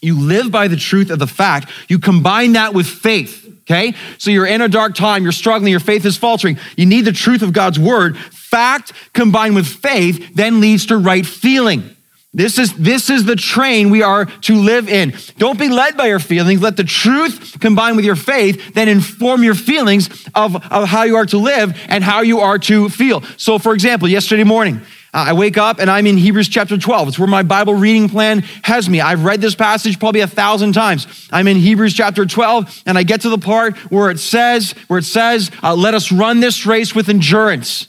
You 0.00 0.18
live 0.18 0.50
by 0.50 0.68
the 0.68 0.78
truth 0.78 1.10
of 1.10 1.18
the 1.18 1.26
fact. 1.26 1.70
You 1.88 1.98
combine 1.98 2.54
that 2.54 2.72
with 2.72 2.86
faith, 2.86 3.49
okay? 3.70 3.94
So 4.18 4.30
you're 4.30 4.46
in 4.46 4.60
a 4.60 4.68
dark 4.68 4.94
time, 4.94 5.22
you're 5.22 5.32
struggling, 5.32 5.70
your 5.70 5.80
faith 5.80 6.04
is 6.04 6.16
faltering. 6.16 6.58
You 6.76 6.86
need 6.86 7.04
the 7.04 7.12
truth 7.12 7.42
of 7.42 7.52
God's 7.52 7.78
word. 7.78 8.18
Fact 8.18 8.92
combined 9.12 9.54
with 9.54 9.66
faith 9.66 10.34
then 10.34 10.60
leads 10.60 10.86
to 10.86 10.96
right 10.96 11.24
feeling. 11.24 11.96
This 12.32 12.58
is, 12.58 12.72
this 12.74 13.10
is 13.10 13.24
the 13.24 13.34
train 13.34 13.90
we 13.90 14.02
are 14.02 14.24
to 14.24 14.54
live 14.54 14.88
in. 14.88 15.14
Don't 15.38 15.58
be 15.58 15.68
led 15.68 15.96
by 15.96 16.06
your 16.06 16.20
feelings. 16.20 16.62
Let 16.62 16.76
the 16.76 16.84
truth 16.84 17.58
combine 17.58 17.96
with 17.96 18.04
your 18.04 18.14
faith 18.14 18.74
then 18.74 18.88
inform 18.88 19.42
your 19.42 19.56
feelings 19.56 20.28
of, 20.34 20.54
of 20.72 20.88
how 20.88 21.02
you 21.02 21.16
are 21.16 21.26
to 21.26 21.38
live 21.38 21.76
and 21.88 22.04
how 22.04 22.20
you 22.20 22.38
are 22.38 22.58
to 22.60 22.88
feel. 22.88 23.22
So, 23.36 23.58
for 23.58 23.74
example, 23.74 24.08
yesterday 24.08 24.44
morning, 24.44 24.80
I 25.12 25.32
wake 25.32 25.58
up 25.58 25.80
and 25.80 25.90
I'm 25.90 26.06
in 26.06 26.16
Hebrews 26.16 26.48
chapter 26.48 26.78
12. 26.78 27.08
It's 27.08 27.18
where 27.18 27.26
my 27.26 27.42
Bible 27.42 27.74
reading 27.74 28.08
plan 28.08 28.40
has 28.62 28.88
me. 28.88 29.00
I've 29.00 29.24
read 29.24 29.40
this 29.40 29.56
passage 29.56 29.98
probably 29.98 30.20
a 30.20 30.28
thousand 30.28 30.72
times. 30.72 31.28
I'm 31.32 31.48
in 31.48 31.56
Hebrews 31.56 31.94
chapter 31.94 32.24
12 32.24 32.84
and 32.86 32.96
I 32.96 33.02
get 33.02 33.22
to 33.22 33.28
the 33.28 33.38
part 33.38 33.76
where 33.90 34.10
it 34.10 34.20
says, 34.20 34.72
where 34.86 35.00
it 35.00 35.04
says, 35.04 35.50
uh, 35.62 35.74
let 35.74 35.94
us 35.94 36.12
run 36.12 36.38
this 36.38 36.64
race 36.64 36.94
with 36.94 37.08
endurance. 37.08 37.88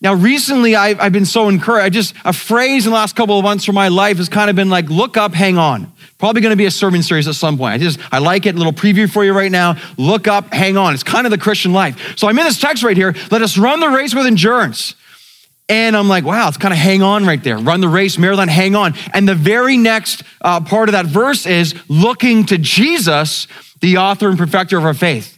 Now, 0.00 0.14
recently, 0.14 0.76
I've, 0.76 1.00
I've, 1.00 1.12
been 1.12 1.26
so 1.26 1.48
encouraged. 1.48 1.84
I 1.84 1.88
just, 1.88 2.14
a 2.24 2.32
phrase 2.32 2.86
in 2.86 2.92
the 2.92 2.96
last 2.96 3.16
couple 3.16 3.36
of 3.36 3.42
months 3.42 3.64
for 3.64 3.72
my 3.72 3.88
life 3.88 4.18
has 4.18 4.28
kind 4.28 4.48
of 4.48 4.54
been 4.54 4.70
like, 4.70 4.88
look 4.88 5.16
up, 5.16 5.34
hang 5.34 5.58
on. 5.58 5.92
Probably 6.18 6.40
going 6.40 6.52
to 6.52 6.56
be 6.56 6.66
a 6.66 6.70
sermon 6.70 7.02
series 7.02 7.26
at 7.26 7.34
some 7.34 7.58
point. 7.58 7.74
I 7.74 7.78
just, 7.78 7.98
I 8.12 8.18
like 8.18 8.46
it. 8.46 8.54
A 8.54 8.58
little 8.58 8.72
preview 8.72 9.10
for 9.10 9.24
you 9.24 9.32
right 9.32 9.50
now. 9.50 9.76
Look 9.96 10.28
up, 10.28 10.54
hang 10.54 10.76
on. 10.76 10.94
It's 10.94 11.02
kind 11.02 11.26
of 11.26 11.32
the 11.32 11.38
Christian 11.38 11.72
life. 11.72 12.16
So 12.16 12.28
I'm 12.28 12.38
in 12.38 12.44
this 12.44 12.60
text 12.60 12.84
right 12.84 12.96
here. 12.96 13.14
Let 13.32 13.42
us 13.42 13.58
run 13.58 13.80
the 13.80 13.88
race 13.88 14.14
with 14.14 14.26
endurance. 14.26 14.94
And 15.68 15.96
I'm 15.96 16.08
like, 16.08 16.24
wow, 16.24 16.48
it's 16.48 16.56
kind 16.56 16.72
of 16.72 16.78
hang 16.78 17.02
on 17.02 17.26
right 17.26 17.42
there. 17.42 17.58
Run 17.58 17.80
the 17.80 17.88
race, 17.88 18.16
marathon, 18.16 18.48
hang 18.48 18.74
on. 18.74 18.94
And 19.12 19.28
the 19.28 19.34
very 19.34 19.76
next 19.76 20.22
uh, 20.40 20.60
part 20.60 20.88
of 20.88 20.94
that 20.94 21.06
verse 21.06 21.44
is 21.44 21.74
looking 21.88 22.46
to 22.46 22.56
Jesus, 22.56 23.46
the 23.80 23.98
author 23.98 24.30
and 24.30 24.38
perfecter 24.38 24.78
of 24.78 24.84
our 24.84 24.94
faith. 24.94 25.36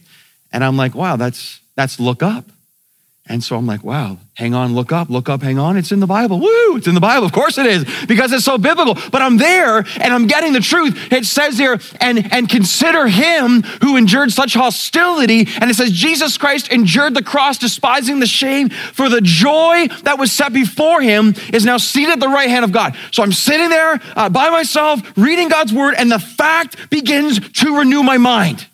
And 0.53 0.63
I'm 0.63 0.77
like, 0.77 0.95
wow, 0.95 1.17
that's, 1.17 1.59
that's 1.75 1.99
look 1.99 2.23
up. 2.23 2.45
And 3.27 3.43
so 3.43 3.55
I'm 3.55 3.67
like, 3.67 3.83
wow, 3.83 4.17
hang 4.33 4.55
on, 4.55 4.73
look 4.73 4.91
up, 4.91 5.09
look 5.09 5.29
up, 5.29 5.43
hang 5.43 5.59
on. 5.59 5.77
It's 5.77 5.91
in 5.91 5.99
the 5.99 6.07
Bible. 6.07 6.39
Woo, 6.39 6.77
it's 6.77 6.87
in 6.87 6.95
the 6.95 6.99
Bible. 6.99 7.25
Of 7.25 7.31
course 7.31 7.59
it 7.59 7.67
is, 7.67 7.85
because 8.07 8.33
it's 8.33 8.43
so 8.43 8.57
biblical. 8.57 8.97
But 9.11 9.21
I'm 9.21 9.37
there 9.37 9.77
and 9.77 10.13
I'm 10.13 10.25
getting 10.25 10.53
the 10.53 10.59
truth. 10.59 11.13
It 11.13 11.25
says 11.25 11.57
here, 11.57 11.79
and, 11.99 12.33
and 12.33 12.49
consider 12.49 13.07
him 13.07 13.61
who 13.81 13.95
endured 13.95 14.31
such 14.31 14.55
hostility. 14.55 15.47
And 15.61 15.69
it 15.69 15.75
says, 15.75 15.91
Jesus 15.91 16.37
Christ 16.37 16.69
endured 16.69 17.13
the 17.13 17.23
cross, 17.23 17.59
despising 17.59 18.19
the 18.19 18.25
shame 18.25 18.69
for 18.69 19.07
the 19.07 19.21
joy 19.21 19.87
that 20.03 20.17
was 20.17 20.31
set 20.31 20.51
before 20.51 21.01
him 21.01 21.35
is 21.53 21.63
now 21.63 21.77
seated 21.77 22.13
at 22.13 22.19
the 22.19 22.27
right 22.27 22.49
hand 22.49 22.65
of 22.65 22.71
God. 22.71 22.97
So 23.11 23.21
I'm 23.21 23.33
sitting 23.33 23.69
there 23.69 24.01
uh, 24.15 24.29
by 24.29 24.49
myself, 24.49 24.99
reading 25.15 25.47
God's 25.47 25.71
word, 25.71 25.93
and 25.95 26.11
the 26.11 26.19
fact 26.19 26.89
begins 26.89 27.51
to 27.59 27.77
renew 27.77 28.01
my 28.01 28.17
mind. 28.17 28.65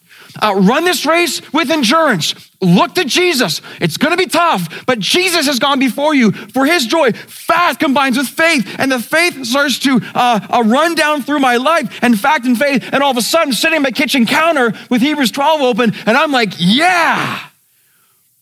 Uh, 0.42 0.56
run 0.56 0.86
this 0.86 1.06
race 1.06 1.42
with 1.51 1.70
endurance. 1.70 2.47
Look 2.60 2.96
to 2.96 3.06
Jesus. 3.06 3.62
It's 3.80 3.98
going 3.98 4.12
to 4.12 4.18
be 4.18 4.26
tough, 4.26 4.86
but 4.88 4.98
Jesus 5.00 5.46
has 5.46 5.60
gone 5.60 5.80
before 5.80 6.16
you 6.16 6.32
for 6.32 6.66
his 6.66 6.88
joy. 6.88 7.12
Faith 7.12 7.78
combines 7.78 8.18
with 8.18 8.28
faith, 8.28 8.76
and 8.80 8.92
the 8.92 9.00
faith 9.00 9.46
starts 9.46 9.78
to 9.80 10.02
uh, 10.16 10.40
uh, 10.50 10.64
run 10.66 10.96
down 10.96 11.22
through 11.22 11.40
my 11.40 11.58
life, 11.58 12.00
and 12.02 12.20
fact 12.20 12.46
and 12.46 12.58
faith. 12.58 12.90
And 12.92 13.04
all 13.04 13.12
of 13.12 13.18
a 13.18 13.22
sudden, 13.22 13.54
sitting 13.54 13.78
at 13.78 13.82
my 13.84 13.92
kitchen 13.92 14.26
counter 14.26 14.74
with 14.90 15.02
Hebrews 15.02 15.32
12 15.32 15.62
open, 15.62 15.94
and 16.08 16.18
I'm 16.18 16.32
like, 16.32 16.54
yeah, 16.58 17.48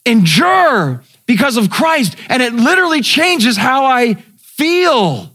endure 0.06 1.04
because 1.26 1.58
of 1.58 1.70
Christ. 1.70 2.16
And 2.30 2.42
it 2.42 2.54
literally 2.54 3.02
changes 3.02 3.58
how 3.58 3.86
I 3.86 4.14
feel. 4.38 5.30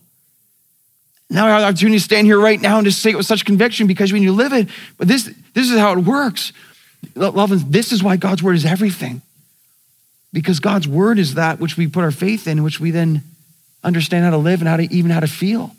Now 1.29 1.47
I 1.47 1.51
have 1.51 1.61
the 1.61 1.67
opportunity 1.69 1.99
to 1.99 2.05
stand 2.05 2.27
here 2.27 2.41
right 2.41 2.61
now 2.61 2.79
and 2.79 2.87
just 2.87 3.01
say 3.01 3.11
it 3.11 3.17
with 3.17 3.27
such 3.27 3.45
conviction 3.45 3.87
because 3.87 4.13
when 4.13 4.23
you 4.23 4.33
live 4.33 4.53
it, 4.53 4.69
but 4.97 5.07
this, 5.07 5.31
this 5.55 5.71
is 5.71 5.79
how 5.79 5.93
it 5.93 5.99
works. 5.99 6.53
This 7.15 7.93
is 7.93 8.03
why 8.03 8.17
God's 8.17 8.43
word 8.43 8.57
is 8.57 8.65
everything. 8.65 9.23
Because 10.33 10.61
God's 10.61 10.87
word 10.87 11.19
is 11.19 11.35
that 11.35 11.59
which 11.59 11.77
we 11.77 11.89
put 11.89 12.05
our 12.05 12.13
faith 12.13 12.47
in, 12.47 12.63
which 12.63 12.79
we 12.79 12.91
then 12.91 13.23
understand 13.83 14.25
how 14.25 14.31
to 14.31 14.37
live 14.37 14.61
and 14.61 14.69
how 14.69 14.77
to 14.77 14.93
even 14.95 15.11
how 15.11 15.21
to 15.21 15.27
feel. 15.27 15.75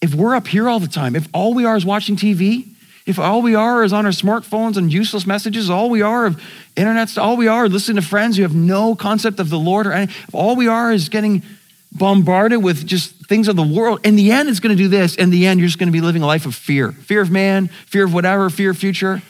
If 0.00 0.14
we're 0.14 0.34
up 0.34 0.46
here 0.46 0.68
all 0.68 0.80
the 0.80 0.88
time, 0.88 1.14
if 1.14 1.28
all 1.32 1.54
we 1.54 1.64
are 1.64 1.76
is 1.76 1.84
watching 1.84 2.16
TV, 2.16 2.68
if 3.06 3.18
all 3.18 3.40
we 3.40 3.54
are 3.54 3.84
is 3.84 3.92
on 3.92 4.04
our 4.04 4.12
smartphones 4.12 4.76
and 4.76 4.92
useless 4.92 5.26
messages, 5.26 5.70
all 5.70 5.90
we 5.90 6.02
are 6.02 6.26
of 6.26 6.42
internet, 6.76 7.16
all 7.16 7.36
we 7.36 7.48
are 7.48 7.68
listening 7.68 7.96
to 7.96 8.06
friends 8.06 8.36
who 8.36 8.42
have 8.42 8.54
no 8.54 8.94
concept 8.94 9.40
of 9.40 9.48
the 9.48 9.58
Lord, 9.58 9.86
or 9.86 9.92
any, 9.92 10.12
all 10.32 10.56
we 10.56 10.66
are 10.66 10.92
is 10.92 11.08
getting 11.08 11.42
bombarded 11.90 12.62
with 12.62 12.86
just 12.86 13.14
things 13.26 13.48
of 13.48 13.56
the 13.56 13.62
world, 13.62 14.00
in 14.04 14.16
the 14.16 14.30
end, 14.30 14.48
it's 14.48 14.60
going 14.60 14.76
to 14.76 14.82
do 14.82 14.88
this. 14.88 15.14
In 15.14 15.30
the 15.30 15.46
end, 15.46 15.58
you're 15.58 15.68
just 15.68 15.78
going 15.78 15.88
to 15.88 15.92
be 15.92 16.00
living 16.00 16.22
a 16.22 16.26
life 16.26 16.46
of 16.46 16.54
fear 16.54 16.92
fear 16.92 17.20
of 17.20 17.30
man, 17.30 17.68
fear 17.86 18.04
of 18.04 18.12
whatever, 18.12 18.50
fear 18.50 18.70
of 18.70 18.78
future. 18.78 19.22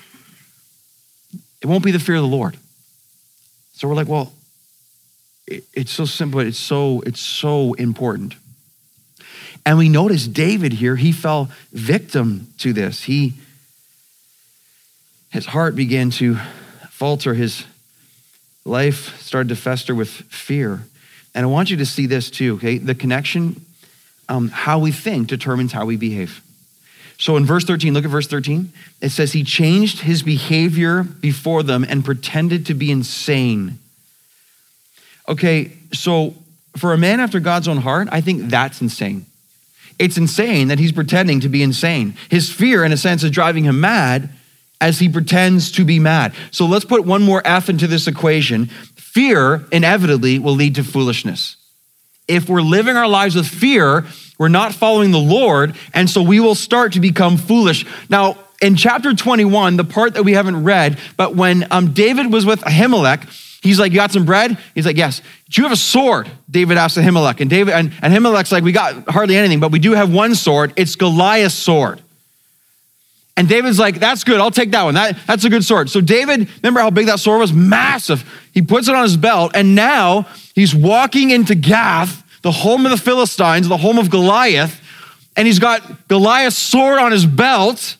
It 1.61 1.67
won't 1.67 1.85
be 1.85 1.91
the 1.91 1.99
fear 1.99 2.17
of 2.17 2.23
the 2.23 2.29
Lord. 2.29 2.57
So 3.73 3.89
we're 3.89 3.95
like, 3.95 4.09
well, 4.09 4.33
it's 5.47 5.91
so 5.91 6.05
simple, 6.05 6.41
it's 6.41 6.59
so, 6.59 7.01
it's 7.07 7.21
so 7.21 7.75
important. 7.75 8.35
And 9.65 9.79
we 9.79 9.89
notice 9.89 10.27
David 10.27 10.75
here, 10.75 10.97
he 10.97 11.13
fell 11.13 11.51
victim 11.73 12.49
to 12.59 12.73
this. 12.73 13.05
He 13.05 13.35
his 15.31 15.47
heart 15.47 15.77
began 15.77 16.11
to 16.11 16.37
falter, 16.91 17.35
his 17.35 17.65
life 18.65 19.21
started 19.21 19.51
to 19.51 19.57
fester 19.57 19.95
with 19.95 20.09
fear. 20.09 20.85
And 21.35 21.45
I 21.45 21.49
want 21.49 21.71
you 21.71 21.77
to 21.79 21.87
see 21.87 22.07
this 22.07 22.31
too, 22.31 22.55
okay? 22.57 22.79
The 22.79 22.95
connection, 22.95 23.65
um, 24.29 24.49
how 24.49 24.79
we 24.79 24.91
think 24.91 25.29
determines 25.29 25.73
how 25.73 25.85
we 25.85 25.97
behave. 25.97 26.41
So 27.19 27.37
in 27.37 27.45
verse 27.45 27.65
13, 27.65 27.93
look 27.95 28.05
at 28.05 28.11
verse 28.11 28.29
13. 28.29 28.73
It 29.01 29.11
says, 29.11 29.33
He 29.33 29.43
changed 29.43 30.01
his 30.01 30.23
behavior 30.23 31.03
before 31.03 31.65
them 31.65 31.85
and 31.89 32.05
pretended 32.05 32.67
to 32.67 32.75
be 32.75 32.91
insane. 32.91 33.79
Okay, 35.29 35.73
so 35.93 36.35
for 36.77 36.93
a 36.93 36.99
man 36.99 37.21
after 37.21 37.41
God's 37.41 37.69
own 37.69 37.79
heart, 37.79 38.09
I 38.13 38.21
think 38.21 38.51
that's 38.51 38.81
insane. 38.81 39.27
It's 39.99 40.17
insane 40.17 40.69
that 40.69 40.79
he's 40.79 40.93
pretending 40.93 41.41
to 41.41 41.49
be 41.49 41.63
insane. 41.63 42.15
His 42.31 42.51
fear, 42.53 42.85
in 42.85 42.93
a 42.93 42.97
sense, 42.97 43.25
is 43.25 43.33
driving 43.33 43.65
him 43.65 43.81
mad 43.81 44.31
as 44.81 45.01
he 45.01 45.09
pretends 45.09 45.73
to 45.73 45.85
be 45.85 45.99
mad. 45.99 46.33
So 46.53 46.67
let's 46.67 46.85
put 46.85 47.05
one 47.05 47.23
more 47.23 47.43
F 47.45 47.69
into 47.69 47.89
this 47.89 48.07
equation. 48.07 48.67
Fear 48.95 49.67
inevitably 49.73 50.39
will 50.39 50.55
lead 50.55 50.77
to 50.77 50.85
foolishness. 50.85 51.57
If 52.29 52.49
we're 52.49 52.63
living 52.63 52.97
our 52.97 53.09
lives 53.09 53.35
with 53.35 53.49
fear, 53.49 54.07
we're 54.39 54.49
not 54.49 54.73
following 54.73 55.11
the 55.11 55.19
Lord, 55.19 55.75
and 55.93 56.09
so 56.09 56.23
we 56.23 56.39
will 56.39 56.55
start 56.55 56.93
to 56.93 57.01
become 57.01 57.37
foolish. 57.37 57.85
Now, 58.09 58.39
in 58.63 58.77
chapter 58.77 59.13
21, 59.15 59.77
the 59.77 59.85
part 59.85 60.15
that 60.15 60.23
we 60.23 60.33
haven't 60.33 60.65
read, 60.65 60.99
but 61.17 61.35
when 61.35 61.67
um, 61.71 61.93
David 61.93 62.33
was 62.33 62.47
with 62.47 62.61
Ahimelech, 62.61 63.29
he's 63.63 63.79
like, 63.79 63.93
You 63.93 63.97
got 63.97 64.13
some 64.13 64.25
bread? 64.25 64.57
He's 64.75 64.87
like, 64.87 64.97
Yes. 64.97 65.23
Do 65.51 65.61
you 65.61 65.65
have 65.65 65.73
a 65.73 65.77
sword? 65.77 66.31
David 66.51 66.79
asked 66.79 66.97
Ahimelech. 66.97 67.41
And 67.41 67.51
David 67.51 67.75
and, 67.75 67.93
and 68.03 68.15
Ahimelech's 68.15 68.53
like, 68.53 68.65
We 68.65 68.73
got 68.73 69.09
hardly 69.09 69.37
anything, 69.37 69.61
but 69.61 69.73
we 69.73 69.79
do 69.79 69.93
have 69.93 70.13
one 70.13 70.35
sword. 70.35 70.73
It's 70.77 70.95
Goliath's 70.95 71.55
sword. 71.55 72.01
And 73.37 73.49
David's 73.49 73.79
like, 73.79 73.99
That's 73.99 74.25
good. 74.25 74.41
I'll 74.41 74.51
take 74.51 74.71
that 74.73 74.85
one. 74.85 74.95
That, 74.95 75.19
that's 75.27 75.45
a 75.45 75.51
good 75.51 75.65
sword. 75.65 75.91
So 75.91 76.01
David, 76.01 76.49
remember 76.63 76.81
how 76.81 76.91
big 76.91 77.07
that 77.07 77.21
sword 77.21 77.41
was? 77.41 77.53
Massive. 77.53 78.25
He 78.53 78.63
puts 78.63 78.89
it 78.89 78.95
on 78.95 79.03
his 79.05 79.17
belt, 79.17 79.53
and 79.55 79.75
now 79.75 80.27
he's 80.55 80.75
walking 80.75 81.31
into 81.31 81.55
Gath 81.55 82.25
the 82.49 82.53
home 82.53 82.87
of 82.87 82.91
the 82.91 82.97
Philistines, 82.97 83.69
the 83.69 83.77
home 83.77 83.99
of 83.99 84.09
Goliath, 84.09 84.81
and 85.37 85.47
he's 85.47 85.59
got 85.59 86.09
Goliath's 86.09 86.57
sword 86.57 86.99
on 86.99 87.13
his 87.13 87.27
belt. 87.27 87.99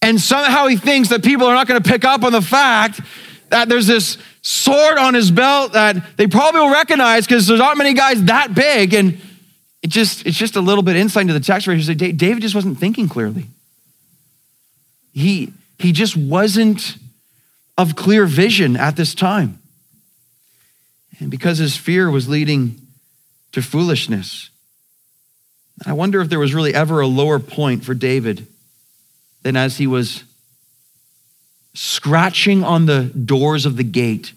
And 0.00 0.20
somehow 0.20 0.68
he 0.68 0.76
thinks 0.76 1.08
that 1.08 1.24
people 1.24 1.48
are 1.48 1.54
not 1.54 1.66
going 1.66 1.82
to 1.82 1.90
pick 1.90 2.04
up 2.04 2.22
on 2.22 2.30
the 2.30 2.40
fact 2.40 3.00
that 3.48 3.68
there's 3.68 3.88
this 3.88 4.18
sword 4.40 4.98
on 4.98 5.14
his 5.14 5.32
belt 5.32 5.72
that 5.72 6.16
they 6.16 6.28
probably 6.28 6.60
will 6.60 6.70
recognize 6.70 7.26
because 7.26 7.48
there's 7.48 7.58
not 7.58 7.76
many 7.76 7.92
guys 7.92 8.22
that 8.26 8.54
big. 8.54 8.94
And 8.94 9.20
it 9.82 9.90
just, 9.90 10.26
it's 10.26 10.38
just 10.38 10.54
a 10.54 10.60
little 10.60 10.84
bit 10.84 10.94
insight 10.94 11.22
into 11.22 11.34
the 11.34 11.40
text 11.40 11.66
where 11.66 11.74
he 11.74 11.82
said 11.82 11.98
David 11.98 12.40
just 12.40 12.54
wasn't 12.54 12.78
thinking 12.78 13.08
clearly. 13.08 13.48
He, 15.12 15.52
he 15.80 15.90
just 15.90 16.16
wasn't 16.16 16.98
of 17.76 17.96
clear 17.96 18.26
vision 18.26 18.76
at 18.76 18.94
this 18.94 19.12
time. 19.12 19.58
And 21.18 21.32
because 21.32 21.58
his 21.58 21.76
fear 21.76 22.12
was 22.12 22.28
leading 22.28 22.81
to 23.52 23.62
foolishness. 23.62 24.50
I 25.86 25.92
wonder 25.92 26.20
if 26.20 26.28
there 26.28 26.38
was 26.38 26.54
really 26.54 26.74
ever 26.74 27.00
a 27.00 27.06
lower 27.06 27.38
point 27.38 27.84
for 27.84 27.94
David 27.94 28.46
than 29.42 29.56
as 29.56 29.78
he 29.78 29.86
was 29.86 30.24
scratching 31.74 32.62
on 32.62 32.86
the 32.86 33.04
doors 33.04 33.66
of 33.66 33.76
the 33.76 33.84
gate 33.84 34.32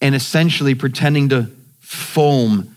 and 0.00 0.14
essentially 0.14 0.74
pretending 0.74 1.28
to 1.28 1.50
foam 1.80 2.74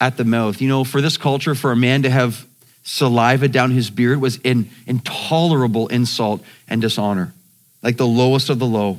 at 0.00 0.16
the 0.16 0.24
mouth. 0.24 0.60
You 0.60 0.68
know, 0.68 0.84
for 0.84 1.00
this 1.00 1.16
culture, 1.16 1.54
for 1.54 1.70
a 1.70 1.76
man 1.76 2.02
to 2.02 2.10
have 2.10 2.46
saliva 2.82 3.48
down 3.48 3.70
his 3.70 3.90
beard 3.90 4.20
was 4.20 4.40
an 4.44 4.70
intolerable 4.86 5.88
insult 5.88 6.42
and 6.68 6.80
dishonor, 6.80 7.34
like 7.82 7.96
the 7.96 8.06
lowest 8.06 8.50
of 8.50 8.58
the 8.58 8.66
low. 8.66 8.98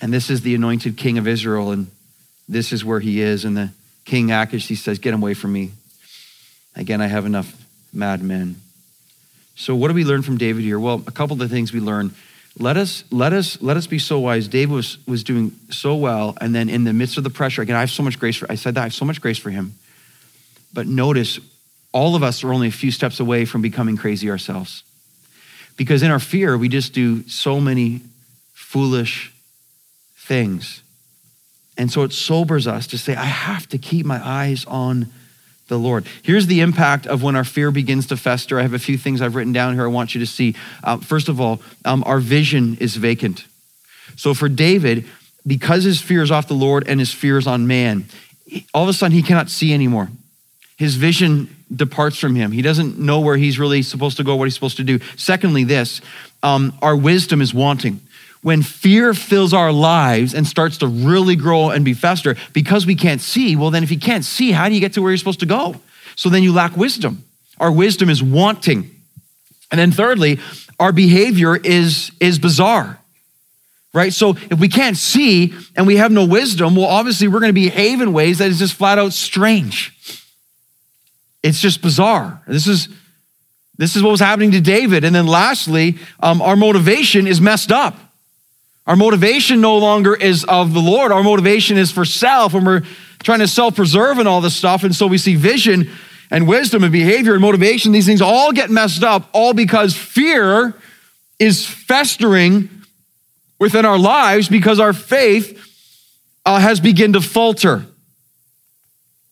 And 0.00 0.12
this 0.12 0.30
is 0.30 0.42
the 0.42 0.54
anointed 0.54 0.96
king 0.96 1.18
of 1.18 1.26
Israel, 1.26 1.70
and 1.70 1.88
this 2.48 2.72
is 2.72 2.84
where 2.84 3.00
he 3.00 3.20
is. 3.20 3.44
And 3.44 3.56
the 3.56 3.70
King 4.08 4.32
Achish, 4.32 4.66
he 4.66 4.74
says, 4.74 4.98
Get 4.98 5.12
him 5.12 5.22
away 5.22 5.34
from 5.34 5.52
me. 5.52 5.72
Again, 6.74 7.02
I 7.02 7.08
have 7.08 7.26
enough 7.26 7.54
madmen. 7.92 8.56
So, 9.54 9.74
what 9.74 9.88
do 9.88 9.94
we 9.94 10.04
learn 10.04 10.22
from 10.22 10.38
David 10.38 10.64
here? 10.64 10.78
Well, 10.78 11.02
a 11.06 11.10
couple 11.10 11.34
of 11.34 11.40
the 11.40 11.48
things 11.48 11.74
we 11.74 11.80
learn. 11.80 12.14
Let 12.58 12.78
us, 12.78 13.04
let 13.10 13.34
us, 13.34 13.60
let 13.60 13.76
us 13.76 13.86
be 13.86 13.98
so 13.98 14.18
wise. 14.18 14.48
David 14.48 14.72
was, 14.72 14.96
was 15.06 15.22
doing 15.22 15.52
so 15.68 15.94
well, 15.94 16.38
and 16.40 16.54
then 16.54 16.70
in 16.70 16.84
the 16.84 16.94
midst 16.94 17.18
of 17.18 17.24
the 17.24 17.28
pressure, 17.28 17.60
again, 17.60 17.76
I 17.76 17.80
have 17.80 17.90
so 17.90 18.02
much 18.02 18.18
grace 18.18 18.36
for 18.38 18.50
I 18.50 18.54
said 18.54 18.76
that, 18.76 18.80
I 18.80 18.84
have 18.84 18.94
so 18.94 19.04
much 19.04 19.20
grace 19.20 19.36
for 19.36 19.50
him. 19.50 19.74
But 20.72 20.86
notice, 20.86 21.38
all 21.92 22.16
of 22.16 22.22
us 22.22 22.42
are 22.44 22.52
only 22.52 22.68
a 22.68 22.72
few 22.72 22.90
steps 22.90 23.20
away 23.20 23.44
from 23.44 23.60
becoming 23.60 23.98
crazy 23.98 24.30
ourselves. 24.30 24.84
Because 25.76 26.02
in 26.02 26.10
our 26.10 26.18
fear, 26.18 26.56
we 26.56 26.70
just 26.70 26.94
do 26.94 27.28
so 27.28 27.60
many 27.60 28.00
foolish 28.54 29.34
things. 30.16 30.82
And 31.78 31.92
so 31.92 32.02
it 32.02 32.12
sobers 32.12 32.66
us 32.66 32.88
to 32.88 32.98
say, 32.98 33.14
I 33.14 33.24
have 33.24 33.68
to 33.68 33.78
keep 33.78 34.04
my 34.04 34.20
eyes 34.22 34.64
on 34.66 35.06
the 35.68 35.78
Lord. 35.78 36.06
Here's 36.22 36.46
the 36.46 36.60
impact 36.60 37.06
of 37.06 37.22
when 37.22 37.36
our 37.36 37.44
fear 37.44 37.70
begins 37.70 38.08
to 38.08 38.16
fester. 38.16 38.58
I 38.58 38.62
have 38.62 38.74
a 38.74 38.78
few 38.78 38.98
things 38.98 39.22
I've 39.22 39.36
written 39.36 39.52
down 39.52 39.74
here 39.74 39.84
I 39.84 39.88
want 39.88 40.14
you 40.14 40.18
to 40.18 40.26
see. 40.26 40.56
Uh, 40.82 40.96
first 40.96 41.28
of 41.28 41.40
all, 41.40 41.60
um, 41.84 42.02
our 42.04 42.18
vision 42.18 42.76
is 42.80 42.96
vacant. 42.96 43.44
So 44.16 44.34
for 44.34 44.48
David, 44.48 45.06
because 45.46 45.84
his 45.84 46.00
fear 46.00 46.22
is 46.22 46.30
off 46.30 46.48
the 46.48 46.54
Lord 46.54 46.88
and 46.88 46.98
his 46.98 47.12
fear 47.12 47.38
is 47.38 47.46
on 47.46 47.66
man, 47.66 48.06
all 48.74 48.82
of 48.82 48.88
a 48.88 48.92
sudden 48.92 49.14
he 49.14 49.22
cannot 49.22 49.48
see 49.48 49.72
anymore. 49.72 50.08
His 50.76 50.96
vision 50.96 51.54
departs 51.74 52.18
from 52.18 52.34
him. 52.34 52.50
He 52.50 52.62
doesn't 52.62 52.98
know 52.98 53.20
where 53.20 53.36
he's 53.36 53.58
really 53.58 53.82
supposed 53.82 54.16
to 54.16 54.24
go, 54.24 54.36
what 54.36 54.44
he's 54.44 54.54
supposed 54.54 54.78
to 54.78 54.84
do. 54.84 54.98
Secondly, 55.16 55.64
this 55.64 56.00
um, 56.42 56.72
our 56.80 56.96
wisdom 56.96 57.42
is 57.42 57.52
wanting 57.52 58.00
when 58.42 58.62
fear 58.62 59.14
fills 59.14 59.52
our 59.52 59.72
lives 59.72 60.34
and 60.34 60.46
starts 60.46 60.78
to 60.78 60.86
really 60.86 61.36
grow 61.36 61.70
and 61.70 61.84
be 61.84 61.94
fester 61.94 62.36
because 62.52 62.86
we 62.86 62.94
can't 62.94 63.20
see, 63.20 63.56
well, 63.56 63.70
then 63.70 63.82
if 63.82 63.90
you 63.90 63.98
can't 63.98 64.24
see, 64.24 64.52
how 64.52 64.68
do 64.68 64.74
you 64.74 64.80
get 64.80 64.92
to 64.94 65.02
where 65.02 65.10
you're 65.10 65.18
supposed 65.18 65.40
to 65.40 65.46
go? 65.46 65.76
So 66.14 66.28
then 66.28 66.42
you 66.42 66.52
lack 66.52 66.76
wisdom. 66.76 67.24
Our 67.58 67.72
wisdom 67.72 68.08
is 68.08 68.22
wanting. 68.22 68.94
And 69.70 69.78
then 69.78 69.90
thirdly, 69.90 70.38
our 70.78 70.92
behavior 70.92 71.56
is, 71.56 72.12
is 72.20 72.38
bizarre. 72.38 72.98
Right? 73.92 74.12
So 74.12 74.36
if 74.50 74.60
we 74.60 74.68
can't 74.68 74.96
see 74.96 75.54
and 75.74 75.86
we 75.86 75.96
have 75.96 76.12
no 76.12 76.24
wisdom, 76.24 76.76
well, 76.76 76.86
obviously 76.86 77.26
we're 77.26 77.40
going 77.40 77.54
to 77.54 77.60
behave 77.60 78.00
in 78.00 78.12
ways 78.12 78.38
that 78.38 78.48
is 78.48 78.58
just 78.58 78.74
flat 78.74 78.98
out 78.98 79.12
strange. 79.12 79.94
It's 81.42 81.60
just 81.60 81.82
bizarre. 81.82 82.42
This 82.46 82.66
is 82.66 82.88
this 83.76 83.94
is 83.94 84.02
what 84.02 84.10
was 84.10 84.20
happening 84.20 84.50
to 84.52 84.60
David. 84.60 85.04
And 85.04 85.14
then 85.14 85.26
lastly, 85.26 85.98
um, 86.18 86.42
our 86.42 86.56
motivation 86.56 87.28
is 87.28 87.40
messed 87.40 87.70
up. 87.70 87.96
Our 88.88 88.96
motivation 88.96 89.60
no 89.60 89.76
longer 89.76 90.14
is 90.14 90.44
of 90.44 90.72
the 90.72 90.80
Lord. 90.80 91.12
Our 91.12 91.22
motivation 91.22 91.76
is 91.76 91.92
for 91.92 92.06
self, 92.06 92.54
and 92.54 92.64
we're 92.64 92.82
trying 93.22 93.40
to 93.40 93.46
self 93.46 93.76
preserve 93.76 94.16
and 94.16 94.26
all 94.26 94.40
this 94.40 94.56
stuff. 94.56 94.82
And 94.82 94.96
so 94.96 95.06
we 95.06 95.18
see 95.18 95.36
vision 95.36 95.90
and 96.30 96.48
wisdom 96.48 96.82
and 96.82 96.90
behavior 96.90 97.34
and 97.34 97.42
motivation, 97.42 97.92
these 97.92 98.06
things 98.06 98.22
all 98.22 98.50
get 98.52 98.70
messed 98.70 99.02
up, 99.02 99.28
all 99.32 99.52
because 99.52 99.94
fear 99.94 100.74
is 101.38 101.66
festering 101.66 102.70
within 103.58 103.84
our 103.84 103.98
lives 103.98 104.48
because 104.48 104.80
our 104.80 104.94
faith 104.94 105.54
uh, 106.46 106.58
has 106.58 106.80
begun 106.80 107.12
to 107.12 107.20
falter. 107.20 107.84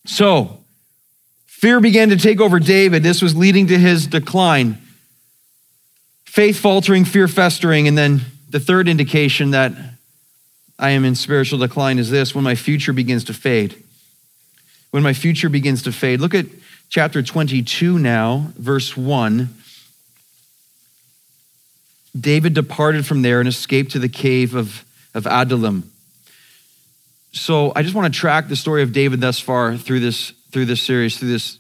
So, 0.05 0.59
fear 1.47 1.81
began 1.81 2.11
to 2.11 2.17
take 2.17 2.43
over 2.43 2.61
David. 2.61 3.03
This 3.03 3.23
was 3.23 3.35
leading 3.35 3.67
to 3.69 3.79
his 3.79 4.07
decline. 4.07 4.79
Faith 6.27 6.59
faltering, 6.59 7.07
fear 7.07 7.27
festering, 7.27 7.89
and 7.89 7.97
then 7.97 8.21
the 8.49 8.61
third 8.61 8.89
indication 8.89 9.51
that 9.51 9.73
I 10.79 10.91
am 10.91 11.05
in 11.05 11.15
spiritual 11.15 11.59
decline 11.59 11.99
is 11.99 12.11
this 12.11 12.35
when 12.35 12.45
my 12.45 12.55
future 12.55 12.93
begins 12.93 13.25
to 13.25 13.35
fade. 13.35 13.83
when 14.91 15.03
my 15.03 15.13
future 15.13 15.49
begins 15.49 15.83
to 15.83 15.93
fade. 15.93 16.21
Look 16.21 16.35
at 16.35 16.47
chapter 16.89 17.23
22 17.23 17.99
now, 17.99 18.53
verse 18.57 18.97
1. 18.97 19.49
David 22.19 22.55
departed 22.55 23.05
from 23.05 23.21
there 23.21 23.41
and 23.41 23.49
escaped 23.49 23.93
to 23.93 23.99
the 23.99 24.09
cave 24.09 24.55
of, 24.55 24.85
of 25.13 25.27
Adullam. 25.27 25.91
So 27.33 27.73
I 27.77 27.83
just 27.83 27.95
want 27.95 28.13
to 28.13 28.19
track 28.19 28.49
the 28.49 28.57
story 28.57 28.83
of 28.83 28.93
David 28.93 29.21
thus 29.21 29.39
far 29.39 29.77
through 29.77 30.01
this 30.01 30.33
through 30.51 30.65
this 30.65 30.81
series, 30.81 31.19
through 31.19 31.29
this 31.29 31.59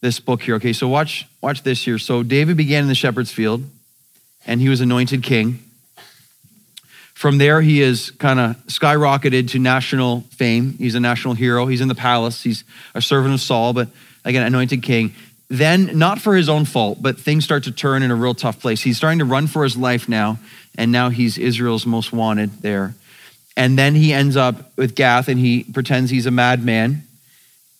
this 0.00 0.18
book 0.18 0.42
here. 0.42 0.56
Okay, 0.56 0.72
so 0.72 0.88
watch 0.88 1.28
watch 1.40 1.62
this 1.62 1.84
here. 1.84 1.98
So 1.98 2.24
David 2.24 2.56
began 2.56 2.82
in 2.82 2.88
the 2.88 2.96
shepherd's 2.96 3.30
field, 3.30 3.62
and 4.44 4.60
he 4.60 4.68
was 4.68 4.80
anointed 4.80 5.22
king. 5.22 5.62
From 7.22 7.38
there, 7.38 7.60
he 7.60 7.80
is 7.80 8.10
kind 8.10 8.40
of 8.40 8.56
skyrocketed 8.66 9.50
to 9.50 9.60
national 9.60 10.22
fame. 10.32 10.74
He's 10.76 10.96
a 10.96 11.00
national 11.00 11.34
hero. 11.34 11.66
He's 11.66 11.80
in 11.80 11.86
the 11.86 11.94
palace. 11.94 12.42
He's 12.42 12.64
a 12.96 13.00
servant 13.00 13.32
of 13.32 13.40
Saul, 13.40 13.72
but 13.72 13.90
again, 14.24 14.44
anointed 14.44 14.82
king. 14.82 15.14
Then, 15.46 15.96
not 15.96 16.18
for 16.20 16.34
his 16.34 16.48
own 16.48 16.64
fault, 16.64 17.00
but 17.00 17.20
things 17.20 17.44
start 17.44 17.62
to 17.62 17.70
turn 17.70 18.02
in 18.02 18.10
a 18.10 18.16
real 18.16 18.34
tough 18.34 18.58
place. 18.58 18.80
He's 18.80 18.96
starting 18.96 19.20
to 19.20 19.24
run 19.24 19.46
for 19.46 19.62
his 19.62 19.76
life 19.76 20.08
now, 20.08 20.40
and 20.76 20.90
now 20.90 21.10
he's 21.10 21.38
Israel's 21.38 21.86
most 21.86 22.12
wanted 22.12 22.60
there. 22.60 22.96
And 23.56 23.78
then 23.78 23.94
he 23.94 24.12
ends 24.12 24.36
up 24.36 24.76
with 24.76 24.96
Gath, 24.96 25.28
and 25.28 25.38
he 25.38 25.62
pretends 25.62 26.10
he's 26.10 26.26
a 26.26 26.32
madman. 26.32 27.04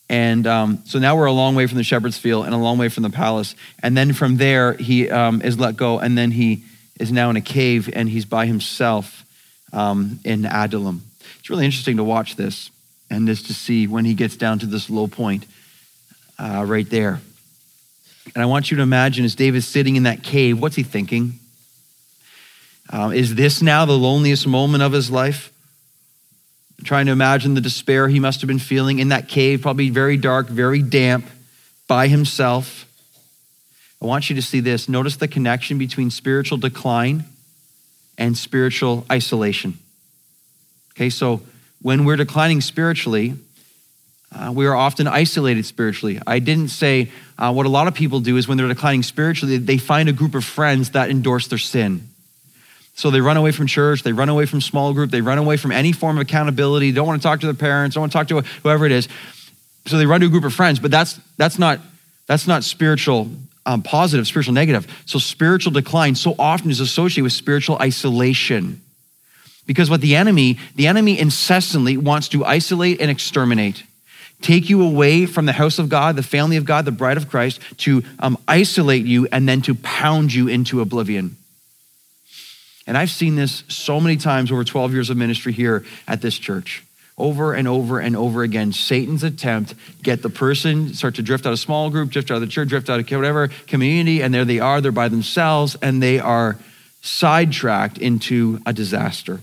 And 0.08 0.46
um, 0.46 0.84
so 0.84 1.00
now 1.00 1.16
we're 1.16 1.26
a 1.26 1.32
long 1.32 1.56
way 1.56 1.66
from 1.66 1.78
the 1.78 1.84
shepherd's 1.84 2.16
field 2.16 2.44
and 2.44 2.54
a 2.54 2.58
long 2.58 2.78
way 2.78 2.88
from 2.88 3.02
the 3.02 3.10
palace. 3.10 3.56
And 3.82 3.96
then 3.96 4.12
from 4.12 4.36
there, 4.36 4.74
he 4.74 5.10
um, 5.10 5.42
is 5.42 5.58
let 5.58 5.74
go, 5.74 5.98
and 5.98 6.16
then 6.16 6.30
he 6.30 6.62
is 7.00 7.10
now 7.10 7.28
in 7.28 7.34
a 7.34 7.40
cave, 7.40 7.90
and 7.92 8.08
he's 8.08 8.24
by 8.24 8.46
himself 8.46 9.18
um, 9.72 10.20
in 10.24 10.44
Adullam. 10.46 11.02
It's 11.38 11.50
really 11.50 11.64
interesting 11.64 11.96
to 11.96 12.04
watch 12.04 12.36
this 12.36 12.70
and 13.10 13.26
just 13.26 13.46
to 13.46 13.54
see 13.54 13.86
when 13.86 14.04
he 14.04 14.14
gets 14.14 14.36
down 14.36 14.58
to 14.60 14.66
this 14.66 14.88
low 14.88 15.06
point 15.06 15.46
uh, 16.38 16.64
right 16.66 16.88
there. 16.88 17.20
And 18.34 18.42
I 18.42 18.46
want 18.46 18.70
you 18.70 18.76
to 18.78 18.82
imagine 18.82 19.24
as 19.24 19.34
David's 19.34 19.66
sitting 19.66 19.96
in 19.96 20.04
that 20.04 20.22
cave, 20.22 20.60
what's 20.60 20.76
he 20.76 20.82
thinking? 20.82 21.34
Um, 22.90 23.12
is 23.12 23.34
this 23.34 23.62
now 23.62 23.84
the 23.84 23.92
loneliest 23.92 24.46
moment 24.46 24.82
of 24.82 24.92
his 24.92 25.10
life? 25.10 25.52
I'm 26.78 26.84
trying 26.84 27.06
to 27.06 27.12
imagine 27.12 27.54
the 27.54 27.60
despair 27.60 28.08
he 28.08 28.20
must 28.20 28.40
have 28.40 28.48
been 28.48 28.58
feeling 28.58 28.98
in 28.98 29.08
that 29.08 29.28
cave, 29.28 29.62
probably 29.62 29.90
very 29.90 30.16
dark, 30.16 30.48
very 30.48 30.82
damp, 30.82 31.26
by 31.86 32.08
himself. 32.08 32.86
I 34.00 34.06
want 34.06 34.30
you 34.30 34.36
to 34.36 34.42
see 34.42 34.60
this. 34.60 34.88
Notice 34.88 35.16
the 35.16 35.28
connection 35.28 35.78
between 35.78 36.10
spiritual 36.10 36.58
decline 36.58 37.24
and 38.22 38.38
spiritual 38.38 39.04
isolation. 39.10 39.76
Okay, 40.92 41.10
so 41.10 41.40
when 41.80 42.04
we're 42.04 42.16
declining 42.16 42.60
spiritually, 42.60 43.34
uh, 44.30 44.52
we 44.54 44.64
are 44.64 44.76
often 44.76 45.08
isolated 45.08 45.66
spiritually. 45.66 46.20
I 46.24 46.38
didn't 46.38 46.68
say 46.68 47.10
uh, 47.36 47.52
what 47.52 47.66
a 47.66 47.68
lot 47.68 47.88
of 47.88 47.94
people 47.94 48.20
do 48.20 48.36
is 48.36 48.46
when 48.46 48.58
they're 48.58 48.68
declining 48.68 49.02
spiritually, 49.02 49.56
they 49.58 49.76
find 49.76 50.08
a 50.08 50.12
group 50.12 50.36
of 50.36 50.44
friends 50.44 50.90
that 50.90 51.10
endorse 51.10 51.48
their 51.48 51.58
sin. 51.58 52.08
So 52.94 53.10
they 53.10 53.20
run 53.20 53.36
away 53.36 53.50
from 53.50 53.66
church, 53.66 54.04
they 54.04 54.12
run 54.12 54.28
away 54.28 54.46
from 54.46 54.60
small 54.60 54.92
group, 54.92 55.10
they 55.10 55.20
run 55.20 55.38
away 55.38 55.56
from 55.56 55.72
any 55.72 55.90
form 55.90 56.16
of 56.16 56.22
accountability, 56.22 56.92
don't 56.92 57.08
want 57.08 57.20
to 57.20 57.26
talk 57.26 57.40
to 57.40 57.46
their 57.46 57.54
parents, 57.54 57.94
don't 57.94 58.02
want 58.02 58.12
to 58.12 58.18
talk 58.18 58.28
to 58.28 58.42
whoever 58.62 58.86
it 58.86 58.92
is. 58.92 59.08
So 59.86 59.98
they 59.98 60.06
run 60.06 60.20
to 60.20 60.26
a 60.26 60.30
group 60.30 60.44
of 60.44 60.54
friends, 60.54 60.78
but 60.78 60.92
that's 60.92 61.18
that's 61.38 61.58
not 61.58 61.80
that's 62.28 62.46
not 62.46 62.62
spiritual 62.62 63.28
um, 63.66 63.82
positive, 63.82 64.26
spiritual 64.26 64.54
negative. 64.54 64.86
So 65.06 65.18
spiritual 65.18 65.72
decline 65.72 66.14
so 66.14 66.34
often 66.38 66.70
is 66.70 66.80
associated 66.80 67.24
with 67.24 67.32
spiritual 67.32 67.78
isolation. 67.80 68.80
Because 69.66 69.88
what 69.88 70.00
the 70.00 70.16
enemy, 70.16 70.58
the 70.74 70.86
enemy 70.86 71.18
incessantly 71.18 71.96
wants 71.96 72.28
to 72.30 72.44
isolate 72.44 73.00
and 73.00 73.10
exterminate, 73.10 73.84
take 74.40 74.68
you 74.68 74.82
away 74.82 75.26
from 75.26 75.46
the 75.46 75.52
house 75.52 75.78
of 75.78 75.88
God, 75.88 76.16
the 76.16 76.22
family 76.22 76.56
of 76.56 76.64
God, 76.64 76.84
the 76.84 76.92
bride 76.92 77.16
of 77.16 77.28
Christ, 77.28 77.60
to 77.78 78.02
um, 78.18 78.36
isolate 78.48 79.06
you 79.06 79.28
and 79.30 79.48
then 79.48 79.62
to 79.62 79.74
pound 79.76 80.34
you 80.34 80.48
into 80.48 80.80
oblivion. 80.80 81.36
And 82.86 82.98
I've 82.98 83.10
seen 83.10 83.36
this 83.36 83.62
so 83.68 84.00
many 84.00 84.16
times 84.16 84.50
over 84.50 84.64
12 84.64 84.92
years 84.92 85.10
of 85.10 85.16
ministry 85.16 85.52
here 85.52 85.84
at 86.08 86.20
this 86.20 86.36
church 86.36 86.84
over 87.18 87.52
and 87.52 87.68
over 87.68 87.98
and 87.98 88.16
over 88.16 88.42
again. 88.42 88.72
Satan's 88.72 89.22
attempt 89.22 89.74
get 90.02 90.22
the 90.22 90.30
person 90.30 90.94
start 90.94 91.16
to 91.16 91.22
drift 91.22 91.46
out 91.46 91.52
of 91.52 91.58
small 91.58 91.90
group 91.90 92.10
drift 92.10 92.30
out 92.30 92.36
of 92.36 92.40
the 92.40 92.46
church 92.46 92.68
drift 92.68 92.88
out 92.88 92.98
of 92.98 93.10
whatever 93.10 93.48
community 93.66 94.22
and 94.22 94.32
there 94.32 94.44
they 94.44 94.60
are 94.60 94.80
they're 94.80 94.92
by 94.92 95.08
themselves 95.08 95.76
and 95.82 96.02
they 96.02 96.18
are 96.18 96.58
sidetracked 97.02 97.98
into 97.98 98.60
a 98.64 98.72
disaster. 98.72 99.40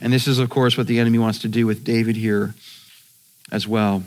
And 0.00 0.12
this 0.12 0.28
is 0.28 0.38
of 0.38 0.48
course 0.48 0.76
what 0.76 0.86
the 0.86 0.98
enemy 1.00 1.18
wants 1.18 1.40
to 1.40 1.48
do 1.48 1.66
with 1.66 1.84
david 1.84 2.16
here 2.16 2.54
as 3.50 3.66
well. 3.66 4.04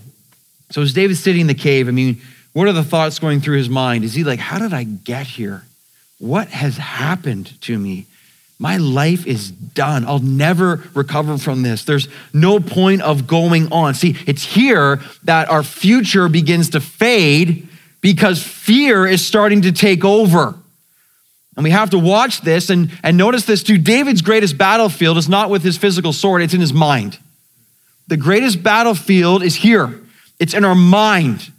So 0.72 0.82
as 0.82 0.94
david's 0.94 1.20
sitting 1.20 1.42
in 1.42 1.48
the 1.48 1.54
cave? 1.54 1.88
I 1.88 1.92
mean 1.92 2.22
what 2.54 2.68
are 2.68 2.74
the 2.74 2.84
thoughts 2.84 3.20
going 3.20 3.42
through 3.42 3.58
his 3.58 3.70
mind? 3.70 4.04
Is 4.04 4.14
he 4.14 4.24
like 4.24 4.40
how 4.40 4.60
did 4.60 4.74
i 4.74 4.84
get 4.84 5.28
here? 5.28 5.66
What 6.20 6.50
has 6.50 6.78
happened 6.78 7.62
to 7.62 7.78
me 7.78 8.06
my 8.60 8.76
life 8.76 9.26
is 9.26 9.50
done. 9.50 10.06
I'll 10.06 10.20
never 10.20 10.84
recover 10.94 11.38
from 11.38 11.64
this. 11.64 11.86
There's 11.86 12.10
no 12.34 12.60
point 12.60 13.02
of 13.02 13.26
going 13.26 13.72
on. 13.72 13.94
See, 13.94 14.18
it's 14.28 14.44
here 14.44 15.00
that 15.24 15.50
our 15.50 15.64
future 15.64 16.28
begins 16.28 16.72
to 16.72 16.82
fade 16.82 17.70
because 18.02 18.44
fear 18.44 19.08
is 19.08 19.26
starting 19.26 19.62
to 19.62 19.72
take 19.72 20.04
over. 20.04 20.56
And 21.56 21.64
we 21.64 21.72
have 21.72 21.90
to 21.92 22.00
watch 22.00 22.42
this 22.42 22.70
and, 22.70 22.92
and 23.02 23.18
notice 23.18 23.46
this 23.46 23.64
too. 23.64 23.78
David's 23.78 24.22
greatest 24.22 24.58
battlefield 24.58 25.18
is 25.18 25.30
not 25.30 25.50
with 25.50 25.64
his 25.64 25.78
physical 25.78 26.14
sword, 26.14 26.42
it's 26.42 26.54
in 26.54 26.62
his 26.62 26.74
mind. 26.74 27.18
The 28.08 28.18
greatest 28.18 28.62
battlefield 28.62 29.42
is 29.42 29.56
here, 29.56 30.02
it's 30.38 30.54
in 30.54 30.66
our 30.66 30.76
mind. 30.76 31.52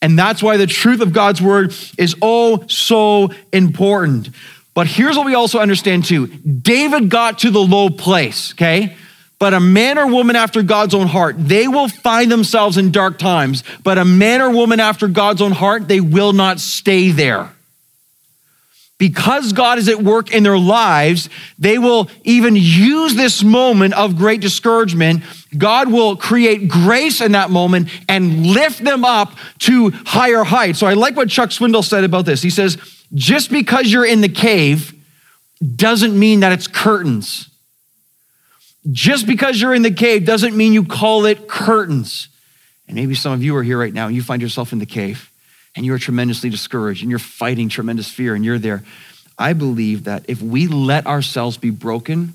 And 0.00 0.18
that's 0.18 0.42
why 0.42 0.56
the 0.56 0.66
truth 0.66 1.00
of 1.00 1.12
God's 1.12 1.40
word 1.40 1.72
is 1.96 2.16
oh 2.20 2.64
so 2.66 3.30
important. 3.52 4.30
But 4.74 4.86
here's 4.86 5.16
what 5.16 5.26
we 5.26 5.34
also 5.34 5.58
understand 5.58 6.04
too 6.04 6.26
David 6.26 7.08
got 7.10 7.40
to 7.40 7.50
the 7.50 7.60
low 7.60 7.90
place, 7.90 8.52
okay? 8.52 8.96
But 9.38 9.54
a 9.54 9.60
man 9.60 9.98
or 9.98 10.06
woman 10.06 10.36
after 10.36 10.62
God's 10.62 10.94
own 10.94 11.08
heart, 11.08 11.34
they 11.36 11.66
will 11.66 11.88
find 11.88 12.30
themselves 12.30 12.76
in 12.76 12.92
dark 12.92 13.18
times. 13.18 13.64
But 13.82 13.98
a 13.98 14.04
man 14.04 14.40
or 14.40 14.50
woman 14.50 14.78
after 14.78 15.08
God's 15.08 15.42
own 15.42 15.50
heart, 15.50 15.88
they 15.88 15.98
will 16.00 16.32
not 16.32 16.60
stay 16.60 17.10
there. 17.10 17.50
Because 18.98 19.52
God 19.52 19.78
is 19.78 19.88
at 19.88 20.00
work 20.00 20.32
in 20.32 20.44
their 20.44 20.56
lives, 20.56 21.28
they 21.58 21.76
will 21.76 22.08
even 22.22 22.54
use 22.54 23.16
this 23.16 23.42
moment 23.42 23.94
of 23.94 24.16
great 24.16 24.40
discouragement. 24.40 25.24
God 25.58 25.90
will 25.90 26.14
create 26.14 26.68
grace 26.68 27.20
in 27.20 27.32
that 27.32 27.50
moment 27.50 27.88
and 28.08 28.46
lift 28.46 28.84
them 28.84 29.04
up 29.04 29.34
to 29.58 29.90
higher 29.90 30.44
heights. 30.44 30.78
So 30.78 30.86
I 30.86 30.92
like 30.92 31.16
what 31.16 31.28
Chuck 31.28 31.50
Swindoll 31.50 31.82
said 31.82 32.04
about 32.04 32.26
this. 32.26 32.42
He 32.42 32.50
says, 32.50 32.78
just 33.14 33.50
because 33.50 33.90
you're 33.90 34.06
in 34.06 34.20
the 34.20 34.28
cave 34.28 34.94
doesn't 35.76 36.18
mean 36.18 36.40
that 36.40 36.52
it's 36.52 36.66
curtains. 36.66 37.48
Just 38.90 39.26
because 39.26 39.60
you're 39.60 39.74
in 39.74 39.82
the 39.82 39.92
cave 39.92 40.24
doesn't 40.24 40.56
mean 40.56 40.72
you 40.72 40.84
call 40.84 41.24
it 41.24 41.46
curtains. 41.46 42.28
And 42.88 42.96
maybe 42.96 43.14
some 43.14 43.32
of 43.32 43.42
you 43.42 43.56
are 43.56 43.62
here 43.62 43.78
right 43.78 43.92
now 43.92 44.06
and 44.06 44.16
you 44.16 44.22
find 44.22 44.42
yourself 44.42 44.72
in 44.72 44.78
the 44.78 44.86
cave 44.86 45.30
and 45.76 45.86
you're 45.86 45.98
tremendously 45.98 46.50
discouraged 46.50 47.02
and 47.02 47.10
you're 47.10 47.18
fighting 47.18 47.68
tremendous 47.68 48.08
fear 48.08 48.34
and 48.34 48.44
you're 48.44 48.58
there. 48.58 48.82
I 49.38 49.52
believe 49.52 50.04
that 50.04 50.24
if 50.28 50.42
we 50.42 50.66
let 50.66 51.06
ourselves 51.06 51.56
be 51.56 51.70
broken 51.70 52.34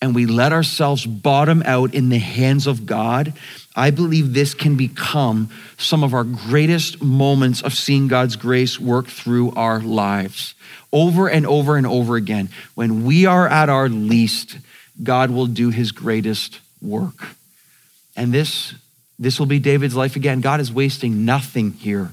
and 0.00 0.14
we 0.14 0.26
let 0.26 0.52
ourselves 0.52 1.06
bottom 1.06 1.62
out 1.64 1.94
in 1.94 2.10
the 2.10 2.18
hands 2.18 2.66
of 2.66 2.84
God, 2.84 3.32
I 3.76 3.90
believe 3.90 4.32
this 4.32 4.54
can 4.54 4.76
become 4.76 5.50
some 5.78 6.04
of 6.04 6.14
our 6.14 6.24
greatest 6.24 7.02
moments 7.02 7.60
of 7.60 7.74
seeing 7.74 8.06
God's 8.06 8.36
grace 8.36 8.78
work 8.78 9.08
through 9.08 9.52
our 9.52 9.80
lives. 9.80 10.54
Over 10.92 11.28
and 11.28 11.44
over 11.44 11.76
and 11.76 11.86
over 11.86 12.14
again, 12.14 12.50
when 12.74 13.04
we 13.04 13.26
are 13.26 13.48
at 13.48 13.68
our 13.68 13.88
least, 13.88 14.58
God 15.02 15.30
will 15.30 15.46
do 15.46 15.70
his 15.70 15.90
greatest 15.90 16.60
work. 16.80 17.34
And 18.16 18.32
this, 18.32 18.74
this 19.18 19.40
will 19.40 19.46
be 19.46 19.58
David's 19.58 19.96
life 19.96 20.14
again. 20.14 20.40
God 20.40 20.60
is 20.60 20.72
wasting 20.72 21.24
nothing 21.24 21.72
here. 21.72 22.10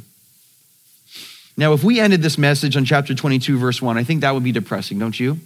Now, 1.57 1.73
if 1.73 1.83
we 1.83 1.99
ended 1.99 2.23
this 2.23 2.39
message 2.39 2.75
on 2.75 2.85
chapter 2.85 3.13
22, 3.13 3.59
verse 3.59 3.81
1, 3.81 3.97
I 3.99 4.03
think 4.03 4.21
that 4.21 4.33
would 4.33 4.43
be 4.43 4.51
depressing, 4.51 4.97
don't 4.97 5.19
you? 5.19 5.37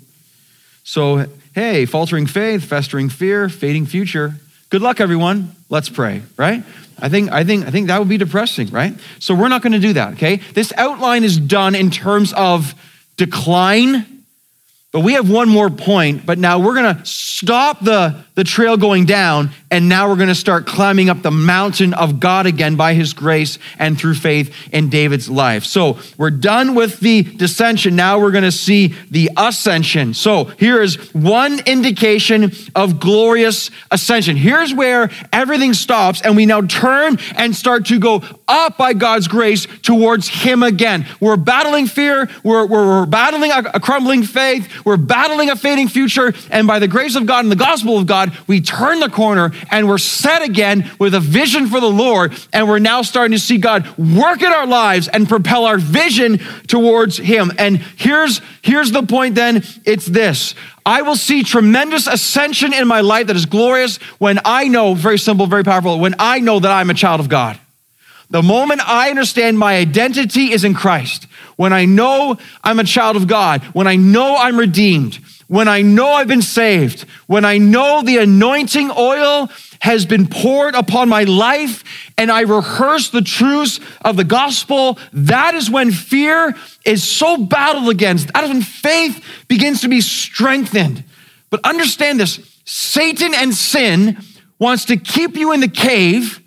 So, 0.85 1.25
hey, 1.53 1.85
faltering 1.85 2.27
faith, 2.27 2.63
festering 2.63 3.09
fear, 3.09 3.49
fading 3.49 3.85
future. 3.85 4.35
Good 4.69 4.81
luck, 4.81 4.99
everyone. 4.99 5.55
Let's 5.69 5.89
pray, 5.89 6.23
right? 6.37 6.63
I 6.99 7.09
think, 7.09 7.31
I 7.31 7.43
think, 7.43 7.67
I 7.67 7.71
think 7.71 7.87
that 7.87 7.99
would 7.99 8.09
be 8.09 8.17
depressing, 8.17 8.69
right? 8.69 8.93
So 9.19 9.35
we're 9.35 9.47
not 9.47 9.61
going 9.61 9.73
to 9.73 9.79
do 9.79 9.93
that, 9.93 10.13
okay? 10.13 10.37
This 10.53 10.73
outline 10.75 11.23
is 11.23 11.37
done 11.37 11.75
in 11.75 11.91
terms 11.91 12.33
of 12.33 12.73
decline, 13.15 14.23
but 14.91 15.01
we 15.01 15.13
have 15.13 15.29
one 15.29 15.49
more 15.49 15.69
point. 15.69 16.25
But 16.25 16.39
now 16.39 16.59
we're 16.59 16.73
going 16.73 16.95
to 16.95 17.05
stop 17.05 17.83
the, 17.83 18.24
the 18.35 18.43
trail 18.43 18.77
going 18.77 19.05
down, 19.05 19.49
and 19.71 19.89
now 19.89 20.09
we're 20.09 20.15
going 20.15 20.27
to 20.27 20.35
start 20.35 20.65
climbing 20.65 21.09
up 21.09 21.21
the 21.21 21.31
mountain 21.31 21.93
of 21.93 22.19
God 22.19 22.45
again 22.45 22.75
by 22.75 22.93
his 22.93 23.13
grace 23.13 23.57
and 23.79 23.97
through 23.97 24.15
faith 24.15 24.53
in 24.71 24.89
David's 24.89 25.29
life. 25.29 25.63
So 25.63 25.97
we're 26.17 26.31
done 26.31 26.75
with 26.75 26.99
the 26.99 27.23
descension. 27.23 27.93
Now 27.93 28.19
we're 28.19 28.31
going 28.31 28.43
to 28.43 28.51
see 28.51 28.93
the 29.09 29.31
ascension. 29.37 30.13
So 30.13 30.45
here 30.45 30.81
is 30.81 30.95
one 31.13 31.59
indication 31.65 32.51
of 32.75 32.99
glorious 32.99 33.71
ascension. 33.89 34.35
Here's 34.35 34.73
where 34.73 35.09
everything 35.31 35.73
stops, 35.73 36.21
and 36.21 36.35
we 36.35 36.45
now 36.45 36.61
turn 36.61 37.17
and 37.35 37.55
start 37.55 37.85
to 37.85 37.99
go 37.99 38.21
up 38.47 38.77
by 38.77 38.93
God's 38.93 39.27
grace 39.27 39.65
towards 39.81 40.27
him 40.27 40.61
again. 40.61 41.05
We're 41.19 41.37
battling 41.37 41.87
fear, 41.87 42.29
we're, 42.43 42.65
we're, 42.65 42.85
we're 42.85 43.05
battling 43.05 43.51
a, 43.51 43.71
a 43.75 43.79
crumbling 43.79 44.23
faith, 44.23 44.85
we're 44.85 44.97
battling 44.97 45.49
a 45.49 45.55
fading 45.55 45.87
future, 45.87 46.33
and 46.51 46.67
by 46.67 46.79
the 46.79 46.87
grace 46.87 47.15
of 47.15 47.25
God 47.25 47.45
and 47.45 47.51
the 47.51 47.55
gospel 47.55 47.97
of 47.97 48.05
God, 48.05 48.24
we 48.47 48.61
turn 48.61 48.99
the 48.99 49.09
corner 49.09 49.51
and 49.71 49.87
we're 49.87 49.97
set 49.97 50.41
again 50.41 50.91
with 50.99 51.13
a 51.13 51.19
vision 51.19 51.67
for 51.67 51.79
the 51.79 51.89
Lord. 51.89 52.33
And 52.53 52.67
we're 52.67 52.79
now 52.79 53.01
starting 53.01 53.31
to 53.33 53.39
see 53.39 53.57
God 53.57 53.85
work 53.97 54.41
in 54.41 54.51
our 54.51 54.67
lives 54.67 55.07
and 55.07 55.27
propel 55.27 55.65
our 55.65 55.77
vision 55.77 56.39
towards 56.67 57.17
Him. 57.17 57.51
And 57.57 57.77
here's, 57.77 58.41
here's 58.61 58.91
the 58.91 59.03
point 59.03 59.35
then 59.35 59.63
it's 59.85 60.05
this 60.05 60.55
I 60.85 61.01
will 61.01 61.15
see 61.15 61.43
tremendous 61.43 62.05
ascension 62.07 62.73
in 62.73 62.87
my 62.87 63.01
life 63.01 63.27
that 63.27 63.35
is 63.35 63.47
glorious 63.47 63.97
when 64.19 64.39
I 64.45 64.67
know, 64.67 64.93
very 64.93 65.17
simple, 65.17 65.47
very 65.47 65.63
powerful, 65.63 65.99
when 65.99 66.15
I 66.19 66.39
know 66.39 66.59
that 66.59 66.71
I'm 66.71 66.89
a 66.89 66.93
child 66.93 67.19
of 67.19 67.29
God. 67.29 67.59
The 68.29 68.43
moment 68.43 68.81
I 68.87 69.09
understand 69.09 69.57
my 69.57 69.77
identity 69.77 70.51
is 70.51 70.63
in 70.63 70.73
Christ, 70.73 71.27
when 71.55 71.73
I 71.73 71.85
know 71.85 72.37
I'm 72.63 72.79
a 72.79 72.83
child 72.83 73.15
of 73.15 73.27
God, 73.27 73.61
when 73.73 73.87
I 73.87 73.95
know 73.95 74.35
I'm 74.35 74.57
redeemed, 74.57 75.19
when 75.47 75.67
I 75.67 75.81
know 75.81 76.13
I've 76.13 76.27
been 76.27 76.41
saved, 76.41 77.01
when 77.27 77.45
I 77.45 77.57
know 77.57 78.01
the 78.01 78.17
anointing 78.17 78.91
oil 78.97 79.49
has 79.79 80.05
been 80.05 80.27
poured 80.27 80.73
upon 80.73 81.09
my 81.09 81.23
life 81.23 81.83
and 82.17 82.31
I 82.31 82.41
rehearse 82.41 83.09
the 83.09 83.21
truths 83.21 83.79
of 84.03 84.17
the 84.17 84.23
gospel, 84.23 84.97
that 85.13 85.53
is 85.53 85.69
when 85.69 85.91
fear 85.91 86.55
is 86.85 87.03
so 87.03 87.37
battled 87.37 87.89
against. 87.89 88.33
That 88.33 88.45
is 88.45 88.49
when 88.49 88.61
faith 88.63 89.23
begins 89.47 89.81
to 89.81 89.87
be 89.87 90.01
strengthened. 90.01 91.03
But 91.49 91.61
understand 91.63 92.19
this 92.19 92.39
Satan 92.65 93.33
and 93.35 93.53
sin 93.53 94.17
wants 94.57 94.85
to 94.85 94.97
keep 94.97 95.35
you 95.35 95.51
in 95.51 95.59
the 95.59 95.67
cave 95.67 96.41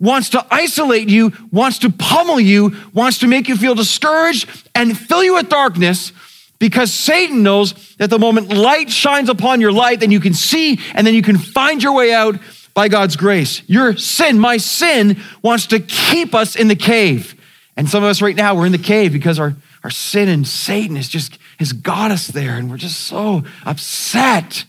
wants 0.00 0.30
to 0.30 0.44
isolate 0.50 1.08
you, 1.08 1.30
wants 1.52 1.78
to 1.80 1.90
pummel 1.90 2.40
you, 2.40 2.74
wants 2.94 3.18
to 3.18 3.28
make 3.28 3.48
you 3.48 3.56
feel 3.56 3.74
discouraged 3.74 4.48
and 4.74 4.98
fill 4.98 5.22
you 5.22 5.34
with 5.34 5.48
darkness 5.48 6.12
because 6.60 6.92
Satan 6.92 7.42
knows 7.42 7.96
that 7.96 8.10
the 8.10 8.18
moment 8.18 8.52
light 8.52 8.90
shines 8.90 9.28
upon 9.28 9.60
your 9.60 9.72
light, 9.72 9.98
then 9.98 10.12
you 10.12 10.20
can 10.20 10.34
see 10.34 10.78
and 10.94 11.04
then 11.04 11.14
you 11.14 11.22
can 11.22 11.38
find 11.38 11.82
your 11.82 11.94
way 11.94 12.12
out 12.12 12.36
by 12.74 12.86
God's 12.86 13.16
grace. 13.16 13.62
Your 13.66 13.96
sin, 13.96 14.38
my 14.38 14.58
sin, 14.58 15.20
wants 15.42 15.66
to 15.68 15.80
keep 15.80 16.34
us 16.34 16.54
in 16.54 16.68
the 16.68 16.76
cave. 16.76 17.34
And 17.76 17.88
some 17.88 18.04
of 18.04 18.10
us 18.10 18.22
right 18.22 18.36
now, 18.36 18.54
we're 18.54 18.66
in 18.66 18.72
the 18.72 18.78
cave 18.78 19.12
because 19.12 19.38
our, 19.38 19.56
our 19.82 19.90
sin 19.90 20.28
and 20.28 20.46
Satan 20.46 20.96
has 20.96 21.08
just 21.08 21.38
has 21.58 21.72
got 21.72 22.10
us 22.10 22.26
there, 22.26 22.56
and 22.56 22.70
we're 22.70 22.78
just 22.78 23.00
so 23.00 23.42
upset. 23.66 24.64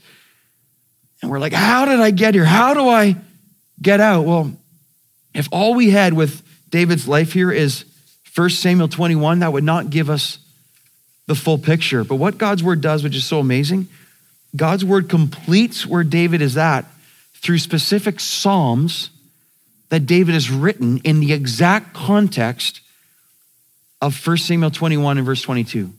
And 1.21 1.31
we're 1.31 1.39
like, 1.39 1.53
how 1.53 1.85
did 1.85 1.99
I 1.99 2.11
get 2.11 2.33
here? 2.33 2.43
How 2.43 2.73
do 2.73 2.87
I 2.89 3.15
get 3.81 4.01
out? 4.01 4.25
Well, 4.25 4.51
if 5.33 5.47
all 5.51 5.73
we 5.73 5.89
had 5.89 6.13
with 6.13 6.41
David's 6.69 7.07
life 7.07 7.31
here 7.31 7.51
is 7.51 7.85
1 8.35 8.49
Samuel 8.49 8.89
21, 8.89 9.39
that 9.39 9.53
would 9.53 9.63
not 9.63 9.89
give 9.89 10.09
us 10.09 10.37
the 11.27 11.35
full 11.35 11.57
picture. 11.57 12.03
But 12.03 12.15
what 12.15 12.37
God's 12.37 12.63
word 12.63 12.81
does, 12.81 13.03
which 13.03 13.15
is 13.15 13.25
so 13.25 13.39
amazing, 13.39 13.87
God's 14.55 14.83
word 14.83 15.09
completes 15.09 15.85
where 15.85 16.03
David 16.03 16.41
is 16.41 16.57
at 16.57 16.85
through 17.35 17.57
specific 17.57 18.19
Psalms 18.19 19.09
that 19.89 20.05
David 20.05 20.33
has 20.33 20.49
written 20.49 20.99
in 20.99 21.19
the 21.19 21.33
exact 21.33 21.93
context 21.93 22.81
of 24.01 24.25
1 24.25 24.37
Samuel 24.37 24.71
21 24.71 25.17
and 25.17 25.25
verse 25.25 25.41
22. 25.41 25.91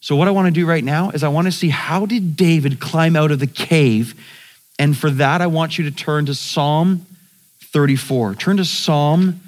So 0.00 0.16
what 0.16 0.28
I 0.28 0.32
want 0.32 0.46
to 0.46 0.52
do 0.52 0.66
right 0.66 0.82
now 0.82 1.10
is 1.10 1.22
I 1.22 1.28
want 1.28 1.46
to 1.46 1.52
see 1.52 1.68
how 1.68 2.06
did 2.06 2.36
David 2.36 2.80
climb 2.80 3.14
out 3.14 3.30
of 3.30 3.38
the 3.38 3.46
cave? 3.46 4.20
And 4.78 4.96
for 4.96 5.10
that, 5.10 5.40
I 5.40 5.46
want 5.46 5.78
you 5.78 5.84
to 5.84 5.92
turn 5.92 6.26
to 6.26 6.34
Psalm 6.34 7.06
34. 7.72 8.34
Turn 8.34 8.56
to 8.56 8.64
Psalm 8.64 9.40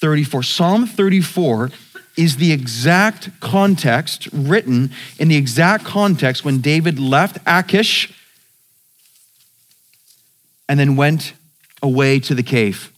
34. 0.00 0.42
Psalm 0.42 0.86
34 0.86 1.70
is 2.16 2.36
the 2.36 2.52
exact 2.52 3.28
context 3.40 4.28
written 4.32 4.90
in 5.18 5.28
the 5.28 5.36
exact 5.36 5.84
context 5.84 6.44
when 6.44 6.60
David 6.60 6.98
left 6.98 7.38
Achish 7.46 8.12
and 10.68 10.80
then 10.80 10.96
went 10.96 11.34
away 11.82 12.18
to 12.20 12.34
the 12.34 12.42
cave. 12.42 12.92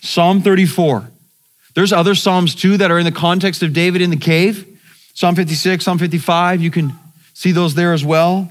Psalm 0.00 0.40
34. 0.40 1.10
There's 1.74 1.92
other 1.92 2.14
Psalms 2.14 2.54
too 2.54 2.76
that 2.78 2.90
are 2.90 2.98
in 2.98 3.04
the 3.04 3.12
context 3.12 3.62
of 3.62 3.72
David 3.72 4.00
in 4.00 4.10
the 4.10 4.16
cave. 4.16 4.66
Psalm 5.14 5.34
56, 5.34 5.84
Psalm 5.84 5.98
55, 5.98 6.62
you 6.62 6.70
can 6.70 6.92
see 7.34 7.52
those 7.52 7.74
there 7.74 7.92
as 7.92 8.04
well. 8.04 8.50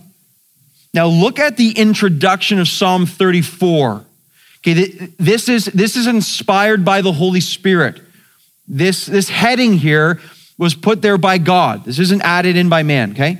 Now 0.93 1.07
look 1.07 1.39
at 1.39 1.57
the 1.57 1.71
introduction 1.71 2.59
of 2.59 2.67
Psalm 2.67 3.05
34. 3.05 4.05
Okay, 4.59 4.73
this 5.17 5.47
is, 5.47 5.65
this 5.65 5.95
is 5.95 6.05
inspired 6.05 6.83
by 6.83 7.01
the 7.01 7.13
Holy 7.13 7.39
Spirit. 7.39 8.01
This, 8.69 9.07
this 9.07 9.29
heading 9.29 9.73
here 9.73 10.21
was 10.57 10.75
put 10.75 11.01
there 11.01 11.17
by 11.17 11.39
God. 11.39 11.85
This 11.85 11.97
isn't 11.97 12.21
added 12.21 12.55
in 12.55 12.69
by 12.69 12.83
man, 12.83 13.11
okay? 13.11 13.39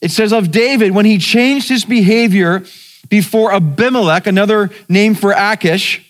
It 0.00 0.12
says 0.12 0.32
of 0.32 0.50
David, 0.50 0.92
when 0.92 1.04
he 1.04 1.18
changed 1.18 1.68
his 1.68 1.84
behavior 1.84 2.64
before 3.08 3.52
Abimelech, 3.52 4.26
another 4.26 4.70
name 4.88 5.14
for 5.14 5.32
Achish, 5.32 6.06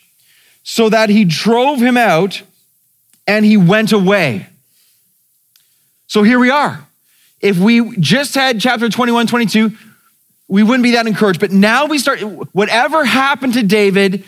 so 0.63 0.91
that 0.91 1.09
he 1.09 1.25
drove 1.25 1.81
him 1.81 1.97
out 1.97 2.43
and 3.27 3.45
he 3.45 3.57
went 3.57 3.93
away. 3.93 4.47
So 6.07 6.23
here 6.23 6.39
we 6.39 6.51
are. 6.51 6.87
If 7.41 7.59
we 7.59 7.97
just 7.97 8.35
had 8.35 8.61
chapter 8.61 8.89
21, 8.89 9.29
22, 9.29 9.73
we 10.49 10.63
wouldn't 10.63 10.83
be 10.83 10.91
that 10.93 11.07
encouraged. 11.07 11.41
But 11.41 11.53
now 11.53 11.87
we 11.87 11.99
start, 11.99 12.21
whatever 12.53 13.05
happened 13.05 13.55
to 13.55 13.63
David 13.63 14.25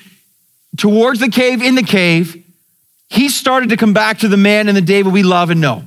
towards 0.79 1.21
the 1.21 1.29
cave, 1.29 1.61
in 1.61 1.75
the 1.75 1.83
cave, 1.83 2.43
he 3.13 3.29
started 3.29 3.69
to 3.69 3.77
come 3.77 3.93
back 3.93 4.21
to 4.21 4.29
the 4.29 4.39
man 4.39 4.69
and 4.69 4.77
the 4.77 4.81
David 4.81 5.13
we 5.13 5.23
love 5.23 5.51
and 5.51 5.61
know. 5.61 5.85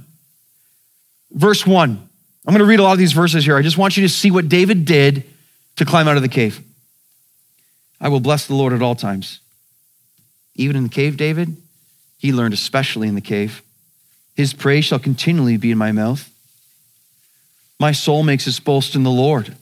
Verse 1.31 1.65
one. 1.65 2.07
I'm 2.47 2.53
going 2.53 2.59
to 2.59 2.69
read 2.69 2.79
a 2.79 2.83
lot 2.83 2.91
of 2.91 2.99
these 2.99 3.13
verses 3.13 3.43
here. 3.43 3.57
I 3.57 3.63
just 3.63 3.79
want 3.79 3.97
you 3.97 4.03
to 4.03 4.13
see 4.13 4.29
what 4.29 4.47
David 4.47 4.85
did 4.85 5.23
to 5.77 5.85
climb 5.85 6.07
out 6.07 6.17
of 6.17 6.21
the 6.21 6.29
cave. 6.29 6.61
I 7.99 8.09
will 8.09 8.19
bless 8.19 8.45
the 8.45 8.53
Lord 8.53 8.73
at 8.73 8.83
all 8.83 8.93
times. 8.93 9.39
Even 10.53 10.75
in 10.75 10.83
the 10.83 10.89
cave, 10.89 11.17
David, 11.17 11.57
he 12.19 12.31
learned 12.31 12.53
especially 12.53 13.07
in 13.07 13.15
the 13.15 13.21
cave. 13.21 13.63
His 14.35 14.53
praise 14.53 14.85
shall 14.85 14.99
continually 14.99 15.57
be 15.57 15.71
in 15.71 15.79
my 15.79 15.91
mouth. 15.91 16.29
My 17.79 17.91
soul 17.91 18.21
makes 18.21 18.45
its 18.45 18.59
boast 18.59 18.93
in 18.93 19.01
the 19.01 19.09
Lord. 19.09 19.55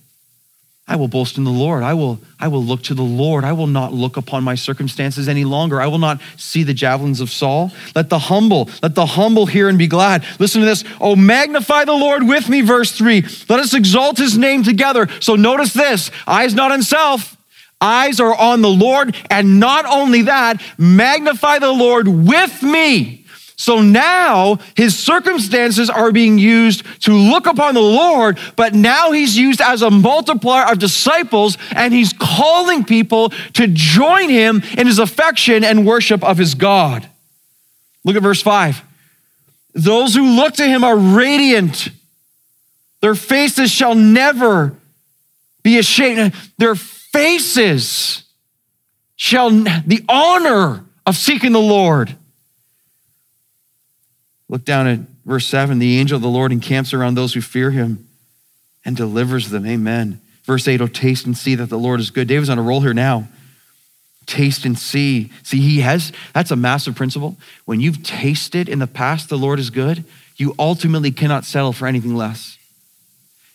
I 0.86 0.98
will 0.98 1.08
boast 1.08 1.38
in 1.38 1.46
the 1.46 1.50
Lord. 1.50 1.82
I 1.82 1.94
will, 1.94 2.20
I 2.42 2.50
will 2.50 2.62
look 2.62 2.84
to 2.84 2.94
the 2.94 3.04
Lord. 3.04 3.46
I 3.46 3.54
will 3.54 3.68
not 3.68 3.94
look 3.94 4.18
upon 4.18 4.44
my 4.44 4.56
circumstances 4.56 5.30
any 5.30 5.46
longer. 5.46 5.80
I 5.80 5.88
will 5.88 5.98
not 5.98 6.20
see 6.36 6.64
the 6.64 6.74
javelins 6.74 7.22
of 7.22 7.30
Saul. 7.30 7.72
Let 7.96 8.10
the 8.10 8.20
humble, 8.20 8.70
let 8.82 8.94
the 8.94 9.06
humble 9.06 9.46
hear 9.46 9.70
and 9.70 9.78
be 9.78 9.88
glad. 9.88 10.26
Listen 10.40 10.60
to 10.60 10.68
this. 10.68 10.84
Oh, 11.00 11.16
magnify 11.16 11.86
the 11.86 11.94
Lord 11.94 12.28
with 12.28 12.50
me, 12.50 12.60
verse 12.60 12.92
three. 12.92 13.22
Let 13.48 13.62
us 13.62 13.74
exalt 13.74 14.18
his 14.18 14.38
name 14.38 14.64
together. 14.64 15.08
So 15.22 15.36
notice 15.36 15.72
this 15.74 16.12
eyes 16.28 16.54
not 16.54 16.74
on 16.74 16.84
self, 16.84 17.38
eyes 17.80 18.20
are 18.20 18.36
on 18.36 18.62
the 18.62 18.70
Lord. 18.70 19.16
And 19.30 19.62
not 19.62 19.86
only 19.86 20.24
that, 20.24 20.62
magnify 20.78 21.60
the 21.60 21.72
Lord 21.72 22.10
with 22.10 22.62
me. 22.62 23.23
So 23.56 23.82
now 23.82 24.60
his 24.76 24.98
circumstances 24.98 25.90
are 25.90 26.12
being 26.12 26.38
used 26.38 26.84
to 27.04 27.14
look 27.14 27.46
upon 27.46 27.76
the 27.76 27.82
Lord, 27.82 28.40
but 28.56 28.74
now 28.74 29.12
he's 29.12 29.38
used 29.38 29.62
as 29.62 29.82
a 29.82 29.92
multiplier 29.92 30.72
of 30.72 30.80
disciples 30.80 31.58
and 31.76 31.94
he's 31.94 32.14
calling 32.14 32.84
people 32.84 33.30
to 33.54 33.68
join 33.68 34.30
him 34.30 34.64
in 34.78 34.88
his 34.88 35.00
affection 35.00 35.64
and 35.64 35.86
worship 35.86 36.24
of 36.24 36.38
his 36.38 36.56
God. 36.56 37.08
Look 38.04 38.16
at 38.16 38.24
verse 38.24 38.42
5. 38.42 38.82
Those 39.74 40.14
who 40.14 40.36
look 40.36 40.56
to 40.56 40.68
him 40.68 40.84
are 40.84 40.98
radiant, 40.98 41.90
their 43.02 43.16
faces 43.16 43.72
shall 43.72 43.96
never 43.96 44.76
be 45.64 45.78
ashamed. 45.78 46.34
Their 46.58 46.76
faces 46.76 48.24
shall, 49.16 49.50
the 49.50 50.04
honor 50.10 50.84
of 51.06 51.16
seeking 51.16 51.54
the 51.54 51.60
Lord. 51.60 52.16
Look 54.54 54.66
down 54.66 54.86
at 54.86 55.00
verse 55.26 55.48
7 55.48 55.80
the 55.80 55.98
angel 55.98 56.16
of 56.16 56.22
the 56.22 56.30
Lord 56.30 56.52
encamps 56.52 56.94
around 56.94 57.16
those 57.16 57.34
who 57.34 57.42
fear 57.42 57.72
him 57.72 58.08
and 58.86 58.96
delivers 58.96 59.50
them. 59.50 59.66
Amen. 59.66 60.22
Verse 60.44 60.68
8 60.68 60.80
oh, 60.80 60.86
taste 60.86 61.26
and 61.26 61.36
see 61.36 61.56
that 61.56 61.72
the 61.72 61.80
Lord 61.80 62.00
is 62.00 62.12
good. 62.12 62.28
David's 62.28 62.52
on 62.52 62.60
a 62.60 62.62
roll 62.62 62.82
here 62.82 62.94
now. 62.94 63.28
Taste 64.28 64.64
and 64.64 64.78
see. 64.78 65.32
See, 65.42 65.60
he 65.60 65.80
has, 65.80 66.12
that's 66.36 66.52
a 66.52 66.56
massive 66.56 66.94
principle. 66.94 67.36
When 67.66 67.82
you've 67.82 68.04
tasted 68.04 68.70
in 68.70 68.78
the 68.78 68.86
past 68.86 69.28
the 69.28 69.40
Lord 69.40 69.58
is 69.58 69.72
good, 69.72 70.04
you 70.38 70.54
ultimately 70.60 71.10
cannot 71.10 71.46
settle 71.46 71.74
for 71.74 71.88
anything 71.88 72.16
less. 72.16 72.60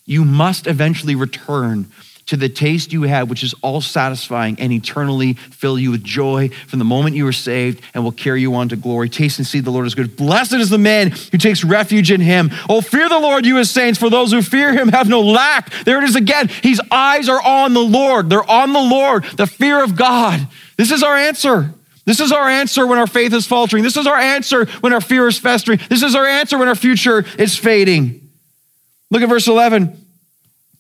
You 0.04 0.24
must 0.24 0.66
eventually 0.66 1.14
return 1.14 1.92
to 2.28 2.36
the 2.36 2.48
taste 2.48 2.92
you 2.92 3.02
had, 3.02 3.28
which 3.28 3.42
is 3.42 3.54
all 3.62 3.80
satisfying 3.80 4.56
and 4.60 4.72
eternally 4.72 5.32
fill 5.34 5.78
you 5.78 5.90
with 5.90 6.04
joy 6.04 6.48
from 6.66 6.78
the 6.78 6.84
moment 6.84 7.16
you 7.16 7.24
were 7.24 7.32
saved 7.32 7.82
and 7.94 8.04
will 8.04 8.12
carry 8.12 8.40
you 8.40 8.54
on 8.54 8.68
to 8.68 8.76
glory. 8.76 9.08
Taste 9.08 9.38
and 9.38 9.46
see 9.46 9.60
the 9.60 9.70
Lord 9.70 9.86
is 9.86 9.94
good. 9.94 10.16
Blessed 10.16 10.54
is 10.54 10.70
the 10.70 10.78
man 10.78 11.10
who 11.10 11.38
takes 11.38 11.64
refuge 11.64 12.10
in 12.10 12.20
him. 12.20 12.50
Oh, 12.68 12.80
fear 12.80 13.08
the 13.08 13.18
Lord, 13.18 13.46
you 13.46 13.58
as 13.58 13.70
saints, 13.70 13.98
for 13.98 14.10
those 14.10 14.30
who 14.30 14.42
fear 14.42 14.72
him 14.72 14.88
have 14.88 15.08
no 15.08 15.22
lack. 15.22 15.70
There 15.84 15.98
it 15.98 16.04
is 16.04 16.16
again. 16.16 16.48
His 16.48 16.80
eyes 16.90 17.28
are 17.28 17.42
on 17.42 17.72
the 17.72 17.80
Lord. 17.80 18.28
They're 18.30 18.48
on 18.48 18.72
the 18.72 18.80
Lord, 18.80 19.24
the 19.36 19.46
fear 19.46 19.82
of 19.82 19.96
God. 19.96 20.46
This 20.76 20.90
is 20.90 21.02
our 21.02 21.16
answer. 21.16 21.74
This 22.04 22.20
is 22.20 22.32
our 22.32 22.48
answer 22.48 22.86
when 22.86 22.98
our 22.98 23.06
faith 23.06 23.32
is 23.34 23.46
faltering. 23.46 23.82
This 23.82 23.96
is 23.96 24.06
our 24.06 24.16
answer 24.16 24.66
when 24.80 24.92
our 24.92 25.00
fear 25.00 25.26
is 25.28 25.38
festering. 25.38 25.78
This 25.90 26.02
is 26.02 26.14
our 26.14 26.26
answer 26.26 26.56
when 26.58 26.68
our 26.68 26.74
future 26.74 27.24
is 27.38 27.56
fading. 27.56 28.30
Look 29.10 29.22
at 29.22 29.28
verse 29.28 29.46
11. 29.46 30.07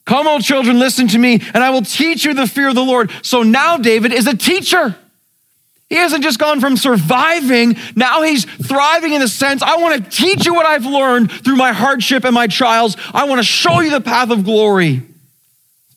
Come, 0.08 0.26
old 0.26 0.42
children, 0.42 0.78
listen 0.78 1.06
to 1.08 1.18
me, 1.18 1.34
and 1.52 1.62
I 1.62 1.68
will 1.68 1.82
teach 1.82 2.24
you 2.24 2.32
the 2.32 2.46
fear 2.46 2.70
of 2.70 2.74
the 2.74 2.82
Lord. 2.82 3.10
So 3.20 3.42
now 3.42 3.76
David 3.76 4.10
is 4.10 4.26
a 4.26 4.34
teacher. 4.34 4.96
He 5.90 5.96
hasn't 5.96 6.24
just 6.24 6.38
gone 6.38 6.60
from 6.60 6.78
surviving, 6.78 7.76
now 7.94 8.22
he's 8.22 8.46
thriving 8.46 9.12
in 9.12 9.20
the 9.20 9.28
sense 9.28 9.62
I 9.62 9.76
want 9.76 10.02
to 10.02 10.10
teach 10.10 10.46
you 10.46 10.54
what 10.54 10.64
I've 10.64 10.86
learned 10.86 11.30
through 11.30 11.56
my 11.56 11.72
hardship 11.72 12.24
and 12.24 12.34
my 12.34 12.46
trials. 12.46 12.96
I 13.12 13.26
want 13.26 13.40
to 13.40 13.42
show 13.42 13.80
you 13.80 13.90
the 13.90 14.00
path 14.00 14.30
of 14.30 14.44
glory. 14.44 15.02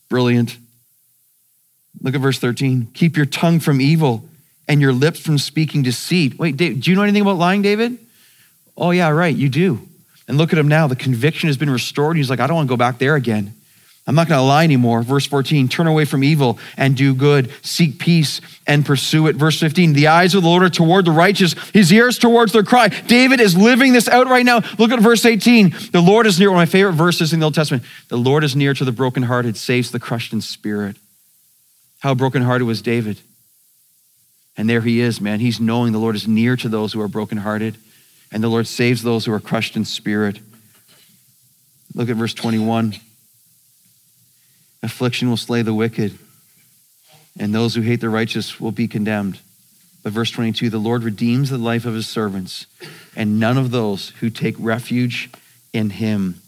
Brilliant. 0.10 0.58
Look 2.02 2.14
at 2.14 2.20
verse 2.20 2.38
13. 2.38 2.90
Keep 2.94 3.16
your 3.16 3.26
tongue 3.26 3.62
from 3.62 3.80
evil 3.80 4.26
and 4.68 4.82
your 4.82 4.92
lips 4.92 5.22
from 5.22 5.38
speaking 5.38 5.84
deceit. 5.84 6.38
Wait, 6.38 6.58
Dave, 6.58 6.82
do 6.82 6.92
you 6.92 6.98
know 6.98 7.04
anything 7.04 7.22
about 7.22 7.38
lying, 7.38 7.62
David? 7.62 7.98
Oh, 8.76 8.92
yeah, 8.92 9.08
right, 9.08 9.34
you 9.34 9.48
do. 9.48 9.88
And 10.28 10.38
look 10.38 10.52
at 10.52 10.60
him 10.60 10.68
now. 10.68 10.88
The 10.88 10.98
conviction 10.98 11.48
has 11.48 11.56
been 11.56 11.70
restored. 11.70 12.18
He's 12.18 12.30
like, 12.30 12.42
I 12.42 12.48
don't 12.48 12.58
want 12.58 12.68
to 12.68 12.74
go 12.74 12.78
back 12.78 12.98
there 12.98 13.16
again. 13.16 13.54
I'm 14.08 14.16
not 14.16 14.28
going 14.28 14.40
to 14.40 14.44
lie 14.44 14.64
anymore. 14.64 15.04
Verse 15.04 15.28
14, 15.28 15.68
turn 15.68 15.86
away 15.86 16.06
from 16.06 16.24
evil 16.24 16.58
and 16.76 16.98
do 16.98 17.14
good. 17.14 17.52
Seek 17.64 18.00
peace 18.00 18.42
and 18.66 18.84
pursue 18.84 19.28
it. 19.28 19.36
Verse 19.36 19.60
15, 19.60 19.94
the 19.94 20.08
eyes 20.08 20.34
of 20.34 20.42
the 20.42 20.50
Lord 20.50 20.64
are 20.64 20.70
toward 20.70 21.06
the 21.06 21.12
righteous, 21.12 21.54
his 21.70 21.94
ears 21.94 22.18
towards 22.18 22.52
their 22.52 22.64
cry. 22.64 22.88
David 22.88 23.40
is 23.40 23.56
living 23.56 23.94
this 23.94 24.08
out 24.08 24.28
right 24.28 24.46
now. 24.46 24.62
Look 24.80 24.92
at 24.92 25.00
verse 25.00 25.24
18. 25.24 25.76
The 25.92 26.02
Lord 26.02 26.26
is 26.26 26.40
near, 26.40 26.50
one 26.50 26.58
of 26.58 26.68
my 26.68 26.72
favorite 26.72 26.94
verses 26.94 27.32
in 27.32 27.40
the 27.40 27.46
Old 27.46 27.54
Testament. 27.54 27.84
The 28.10 28.18
Lord 28.18 28.44
is 28.44 28.56
near 28.56 28.74
to 28.74 28.84
the 28.84 28.92
brokenhearted, 28.92 29.56
saves 29.56 29.92
the 29.92 30.00
crushed 30.00 30.34
in 30.34 30.42
spirit. 30.42 30.98
How 32.00 32.16
brokenhearted 32.16 32.66
was 32.66 32.82
David? 32.82 33.20
And 34.58 34.68
there 34.68 34.82
he 34.82 35.00
is, 35.00 35.22
man. 35.22 35.40
He's 35.40 35.60
knowing 35.60 35.94
the 35.94 36.00
Lord 36.00 36.16
is 36.16 36.28
near 36.28 36.56
to 36.58 36.68
those 36.68 36.92
who 36.94 37.02
are 37.02 37.08
brokenhearted, 37.08 37.78
and 38.32 38.44
the 38.44 38.50
Lord 38.50 38.66
saves 38.66 39.04
those 39.04 39.26
who 39.26 39.34
are 39.34 39.40
crushed 39.40 39.76
in 39.76 39.86
spirit. 39.86 40.40
Look 41.94 42.10
at 42.10 42.16
verse 42.16 42.34
21. 42.34 42.96
Affliction 44.84 45.30
will 45.30 45.38
slay 45.38 45.62
the 45.62 45.74
wicked, 45.74 46.18
and 47.40 47.54
those 47.54 47.76
who 47.76 47.82
hate 47.82 48.02
the 48.02 48.10
righteous 48.10 48.60
will 48.60 48.72
be 48.72 48.88
condemned. 48.88 49.40
But 50.04 50.14
verse 50.14 50.32
22 50.32 50.70
the 50.70 50.80
Lord 50.80 51.04
redeems 51.04 51.50
the 51.50 51.58
life 51.58 51.86
of 51.86 51.94
his 51.94 52.08
servants, 52.08 52.66
and 53.16 53.40
none 53.40 53.58
of 53.58 53.72
those 53.72 54.10
who 54.20 54.30
take 54.30 54.56
refuge 54.58 55.30
in 55.74 55.92
him 55.92 56.42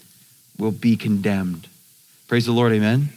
will 0.57 0.71
be 0.71 0.95
condemned. 0.95 1.67
Praise 2.27 2.45
the 2.45 2.51
Lord, 2.51 2.71
amen. 2.71 3.09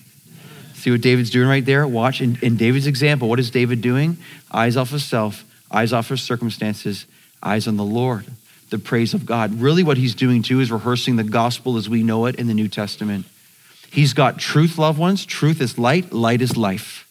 See 0.75 0.91
what 0.91 1.01
David's 1.01 1.31
doing 1.31 1.49
right 1.49 1.65
there? 1.65 1.87
Watch 1.87 2.21
in, 2.21 2.39
in 2.43 2.57
David's 2.57 2.87
example. 2.87 3.29
What 3.29 3.41
is 3.41 3.51
David 3.51 3.81
doing? 3.81 4.19
Eyes 4.53 4.77
off 4.77 4.93
of 4.93 5.01
self, 5.01 5.45
eyes 5.71 5.93
off 5.93 6.11
of 6.11 6.21
circumstances, 6.21 7.07
eyes 7.43 7.67
on 7.67 7.77
the 7.77 7.85
Lord, 7.85 8.27
the 8.71 8.79
praise 8.79 9.15
of 9.15 9.25
God. 9.25 9.61
Really, 9.61 9.83
what 9.83 9.97
he's 9.97 10.15
doing 10.15 10.43
too 10.43 10.61
is 10.61 10.71
rehearsing 10.71 11.17
the 11.17 11.25
gospel 11.25 11.77
as 11.77 11.89
we 11.89 12.03
know 12.03 12.27
it 12.27 12.37
in 12.37 12.47
the 12.47 12.55
New 12.55 12.69
Testament. 12.69 13.25
He's 13.91 14.13
got 14.13 14.39
truth, 14.39 14.79
loved 14.79 14.99
ones. 14.99 15.25
Truth 15.25 15.61
is 15.61 15.79
light, 15.79 16.13
light 16.13 16.43
is 16.43 16.57
life. 16.57 17.09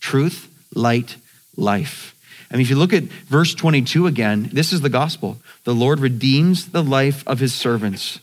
Truth, 0.00 0.48
light, 0.74 1.16
life. 1.56 2.14
Mean, 2.52 2.60
if 2.60 2.70
you 2.70 2.76
look 2.76 2.92
at 2.92 3.04
verse 3.04 3.54
22 3.54 4.06
again, 4.06 4.50
this 4.52 4.72
is 4.72 4.82
the 4.82 4.90
gospel. 4.90 5.38
The 5.64 5.74
Lord 5.74 6.00
redeems 6.00 6.66
the 6.66 6.82
life 6.82 7.26
of 7.26 7.38
his 7.38 7.54
servants, 7.54 8.20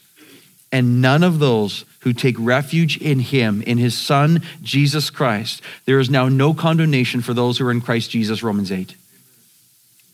and 0.72 1.02
none 1.02 1.24
of 1.24 1.40
those 1.40 1.84
who 2.02 2.14
take 2.14 2.36
refuge 2.38 2.98
in 2.98 3.20
him, 3.20 3.64
in 3.64 3.78
his 3.80 3.98
son, 3.98 4.44
Jesus 4.62 5.10
Christ, 5.10 5.62
there 5.86 6.00
is 6.00 6.10
now 6.10 6.30
no 6.30 6.54
condemnation 6.54 7.22
for 7.22 7.34
those 7.34 7.58
who 7.58 7.66
are 7.66 7.72
in 7.72 7.82
Christ 7.82 8.12
Jesus, 8.12 8.44
Romans 8.44 8.72
8. 8.72 8.96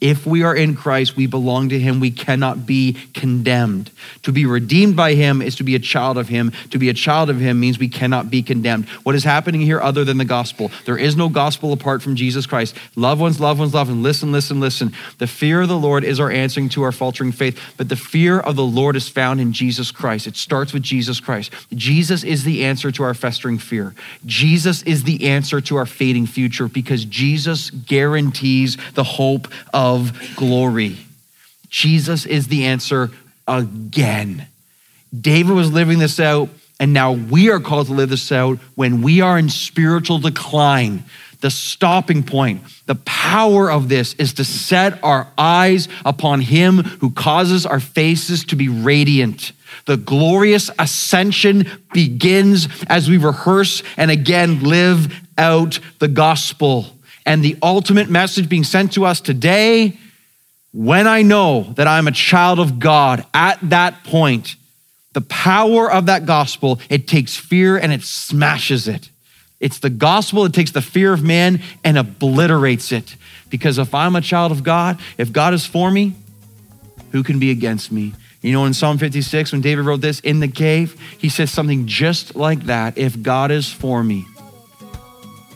If 0.02 0.26
we 0.26 0.44
are 0.44 0.56
in 0.56 0.76
Christ, 0.76 1.16
we 1.16 1.26
belong 1.26 1.70
to 1.70 1.80
Him. 1.80 2.02
We 2.02 2.12
cannot 2.12 2.66
be 2.66 2.98
condemned. 3.14 3.92
To 4.24 4.34
be 4.34 4.46
redeemed 4.46 4.96
by 4.96 5.14
Him 5.14 5.42
is 5.42 5.56
to 5.56 5.64
be 5.64 5.74
a 5.74 5.80
child 5.80 6.18
of 6.18 6.28
Him. 6.28 6.52
To 6.72 6.78
be 6.78 6.90
a 6.90 6.94
child 6.94 7.30
of 7.30 7.40
Him 7.40 7.62
means 7.62 7.80
we 7.80 7.88
cannot 7.88 8.30
be 8.30 8.44
condemned. 8.44 8.90
What 9.04 9.16
is 9.16 9.24
happening 9.24 9.62
here 9.62 9.80
other 9.80 10.04
than 10.04 10.18
the 10.18 10.26
gospel? 10.26 10.70
There 10.86 10.98
is 10.98 11.16
no 11.16 11.30
gospel 11.30 11.72
apart 11.72 12.02
from 12.02 12.16
Jesus 12.16 12.46
Christ. 12.46 12.76
Loved 12.98 13.22
ones, 13.22 13.40
loved 13.40 13.60
ones, 13.60 13.74
loved 13.74 13.90
ones, 13.90 14.04
listen, 14.04 14.34
listen, 14.34 14.60
listen. 14.60 14.92
The 15.18 15.28
fear 15.28 15.62
of 15.62 15.70
the 15.70 15.78
Lord 15.78 16.04
is 16.04 16.20
our 16.20 16.30
answering 16.30 16.68
to 16.70 16.84
our 16.84 16.92
faltering 16.92 17.32
faith, 17.32 17.58
but 17.78 17.88
the 17.88 17.96
fear 17.96 18.40
of 18.40 18.58
the 18.58 18.66
Lord 18.66 18.98
is 18.98 19.08
found 19.08 19.40
in 19.40 19.54
Jesus 19.54 19.92
Christ. 19.92 20.28
It 20.28 20.36
starts 20.36 20.74
with 20.74 20.84
Jesus 20.84 21.22
Christ. 21.22 21.54
Jesus 21.74 22.26
is 22.26 22.44
the 22.44 22.66
answer 22.66 22.92
to 22.92 23.04
our 23.04 23.14
festering 23.14 23.60
fear. 23.60 23.96
Jesus 24.26 24.84
is 24.84 25.04
the 25.04 25.30
answer 25.30 25.62
to 25.62 25.78
our 25.78 25.86
fading 25.86 26.28
future 26.28 26.68
because 26.68 27.06
Jesus 27.06 27.70
guarantees 27.70 28.78
the 28.94 29.04
hope 29.04 29.48
of 29.74 29.85
glory. 30.36 30.98
Jesus 31.69 32.26
is 32.26 32.48
the 32.48 32.65
answer 32.65 33.12
again. 33.48 34.48
David 35.19 35.54
was 35.54 35.71
living 35.71 36.00
this 36.00 36.19
out, 36.19 36.50
and 36.80 36.93
now 36.93 37.12
we 37.12 37.50
are 37.50 37.60
called 37.60 37.88
to 37.88 37.93
live 37.93 38.10
this 38.10 38.32
out 38.32 38.58
when 38.76 39.02
we 39.02 39.21
are 39.21 39.38
in 39.38 39.50
spiritual 39.50 40.19
decline. 40.19 41.04
The 41.41 41.52
stopping 41.52 42.24
point, 42.24 42.63
the 42.86 42.95
power 42.95 43.69
of 43.69 43.88
this 43.89 44.13
is 44.15 44.34
to 44.34 44.45
set 44.45 45.04
our 45.04 45.28
eyes 45.38 45.88
upon 46.04 46.41
Him 46.41 46.78
who 46.78 47.12
causes 47.12 47.65
our 47.65 47.80
faces 47.80 48.45
to 48.45 48.56
be 48.56 48.67
radiant. 48.67 49.52
The 49.86 49.98
glorious 49.98 50.71
ascension 50.80 51.69
begins 51.93 52.67
as 52.88 53.10
we 53.10 53.17
rehearse 53.17 53.84
and 53.98 54.10
again 54.10 54.63
live 54.63 55.13
out 55.38 55.80
the 56.00 56.08
gospel. 56.08 56.88
And 57.26 57.44
the 57.44 57.58
ultimate 57.62 58.10
message 58.10 58.48
being 58.48 58.64
sent 58.64 58.94
to 58.94 59.06
us 59.06 59.20
today 59.20 59.98
when 60.76 61.08
I 61.08 61.22
know 61.22 61.74
that 61.76 61.88
I'm 61.88 62.08
a 62.08 62.12
child 62.12 62.60
of 62.60 62.80
God 62.80 63.26
at 63.34 63.58
that 63.70 64.04
point, 64.04 64.58
the 65.14 65.22
power 65.22 65.90
of 65.90 66.08
that 66.08 66.26
gospel, 66.26 66.82
it 66.90 67.08
takes 67.08 67.38
fear 67.38 67.78
and 67.78 67.94
it 67.94 68.04
smashes 68.04 68.90
it. 68.90 69.10
It's 69.62 69.80
the 69.80 69.90
gospel 69.90 70.44
that 70.44 70.54
takes 70.54 70.72
the 70.72 70.82
fear 70.82 71.14
of 71.14 71.24
man 71.24 71.62
and 71.84 71.98
obliterates 71.98 72.92
it. 72.92 73.16
Because 73.50 73.78
if 73.78 73.96
I'm 73.96 74.18
a 74.18 74.22
child 74.22 74.52
of 74.52 74.64
God, 74.64 75.00
if 75.18 75.32
God 75.32 75.54
is 75.54 75.66
for 75.66 75.90
me, 75.90 76.14
who 77.14 77.24
can 77.24 77.40
be 77.40 77.52
against 77.52 77.90
me? 77.90 78.14
You 78.42 78.52
know, 78.52 78.66
in 78.66 78.74
Psalm 78.74 78.98
56, 78.98 79.54
when 79.54 79.62
David 79.62 79.86
wrote 79.86 80.02
this 80.02 80.20
in 80.20 80.42
the 80.42 80.50
cave, 80.50 81.00
he 81.18 81.30
says 81.30 81.52
something 81.52 81.88
just 81.88 82.36
like 82.36 82.66
that. 82.66 82.98
If 82.98 83.24
God 83.24 83.50
is 83.50 83.72
for 83.72 84.04
me, 84.04 84.26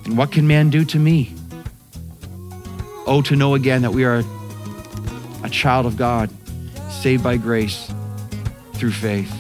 then 0.05 0.15
what 0.15 0.31
can 0.31 0.47
man 0.47 0.69
do 0.69 0.85
to 0.85 0.97
me? 0.97 1.35
Oh, 3.11 3.23
to 3.23 3.35
know 3.35 3.55
again 3.55 3.81
that 3.81 3.91
we 3.91 4.05
are 4.05 4.23
a 5.43 5.49
child 5.49 5.87
of 5.87 5.97
God, 5.97 6.29
saved 6.91 7.23
by 7.23 7.37
grace 7.37 7.91
through 8.75 8.91
faith. 8.91 9.31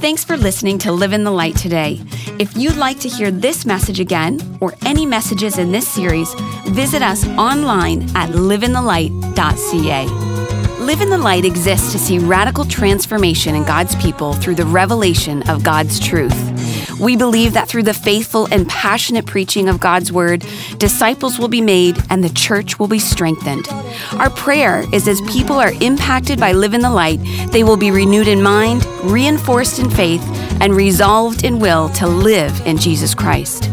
Thanks 0.00 0.24
for 0.24 0.36
listening 0.36 0.78
to 0.78 0.90
Live 0.90 1.12
in 1.12 1.22
the 1.22 1.30
Light 1.30 1.54
today. 1.54 2.00
If 2.40 2.56
you'd 2.56 2.74
like 2.74 2.98
to 2.98 3.08
hear 3.08 3.30
this 3.30 3.64
message 3.64 4.00
again 4.00 4.40
or 4.60 4.74
any 4.84 5.06
messages 5.06 5.56
in 5.58 5.70
this 5.70 5.86
series, 5.86 6.34
visit 6.70 7.00
us 7.00 7.24
online 7.38 8.02
at 8.16 8.30
liveinthelight.ca. 8.30 10.06
Live 10.84 11.00
in 11.00 11.10
the 11.10 11.18
Light 11.18 11.44
exists 11.44 11.92
to 11.92 11.98
see 12.00 12.18
radical 12.18 12.64
transformation 12.64 13.54
in 13.54 13.62
God's 13.62 13.94
people 14.02 14.32
through 14.32 14.56
the 14.56 14.66
revelation 14.66 15.48
of 15.48 15.62
God's 15.62 16.00
truth. 16.00 16.51
We 17.02 17.16
believe 17.16 17.54
that 17.54 17.68
through 17.68 17.82
the 17.82 17.92
faithful 17.92 18.46
and 18.52 18.68
passionate 18.68 19.26
preaching 19.26 19.68
of 19.68 19.80
God's 19.80 20.12
word, 20.12 20.46
disciples 20.78 21.36
will 21.36 21.48
be 21.48 21.60
made 21.60 21.98
and 22.08 22.22
the 22.22 22.30
church 22.30 22.78
will 22.78 22.86
be 22.86 23.00
strengthened. 23.00 23.66
Our 24.12 24.30
prayer 24.30 24.84
is 24.92 25.08
as 25.08 25.20
people 25.22 25.56
are 25.56 25.72
impacted 25.80 26.38
by 26.38 26.52
Live 26.52 26.74
in 26.74 26.80
the 26.80 26.90
Light, 26.90 27.18
they 27.50 27.64
will 27.64 27.76
be 27.76 27.90
renewed 27.90 28.28
in 28.28 28.40
mind, 28.40 28.86
reinforced 29.02 29.80
in 29.80 29.90
faith, 29.90 30.22
and 30.60 30.76
resolved 30.76 31.44
in 31.44 31.58
will 31.58 31.88
to 31.90 32.06
live 32.06 32.66
in 32.66 32.78
Jesus 32.78 33.14
Christ. 33.14 33.64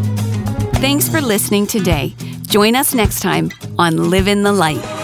Thanks 0.80 1.08
for 1.08 1.20
listening 1.20 1.68
today. 1.68 2.14
Join 2.42 2.74
us 2.74 2.94
next 2.94 3.20
time 3.20 3.52
on 3.78 4.10
Live 4.10 4.26
in 4.26 4.42
the 4.42 4.52
Light. 4.52 4.99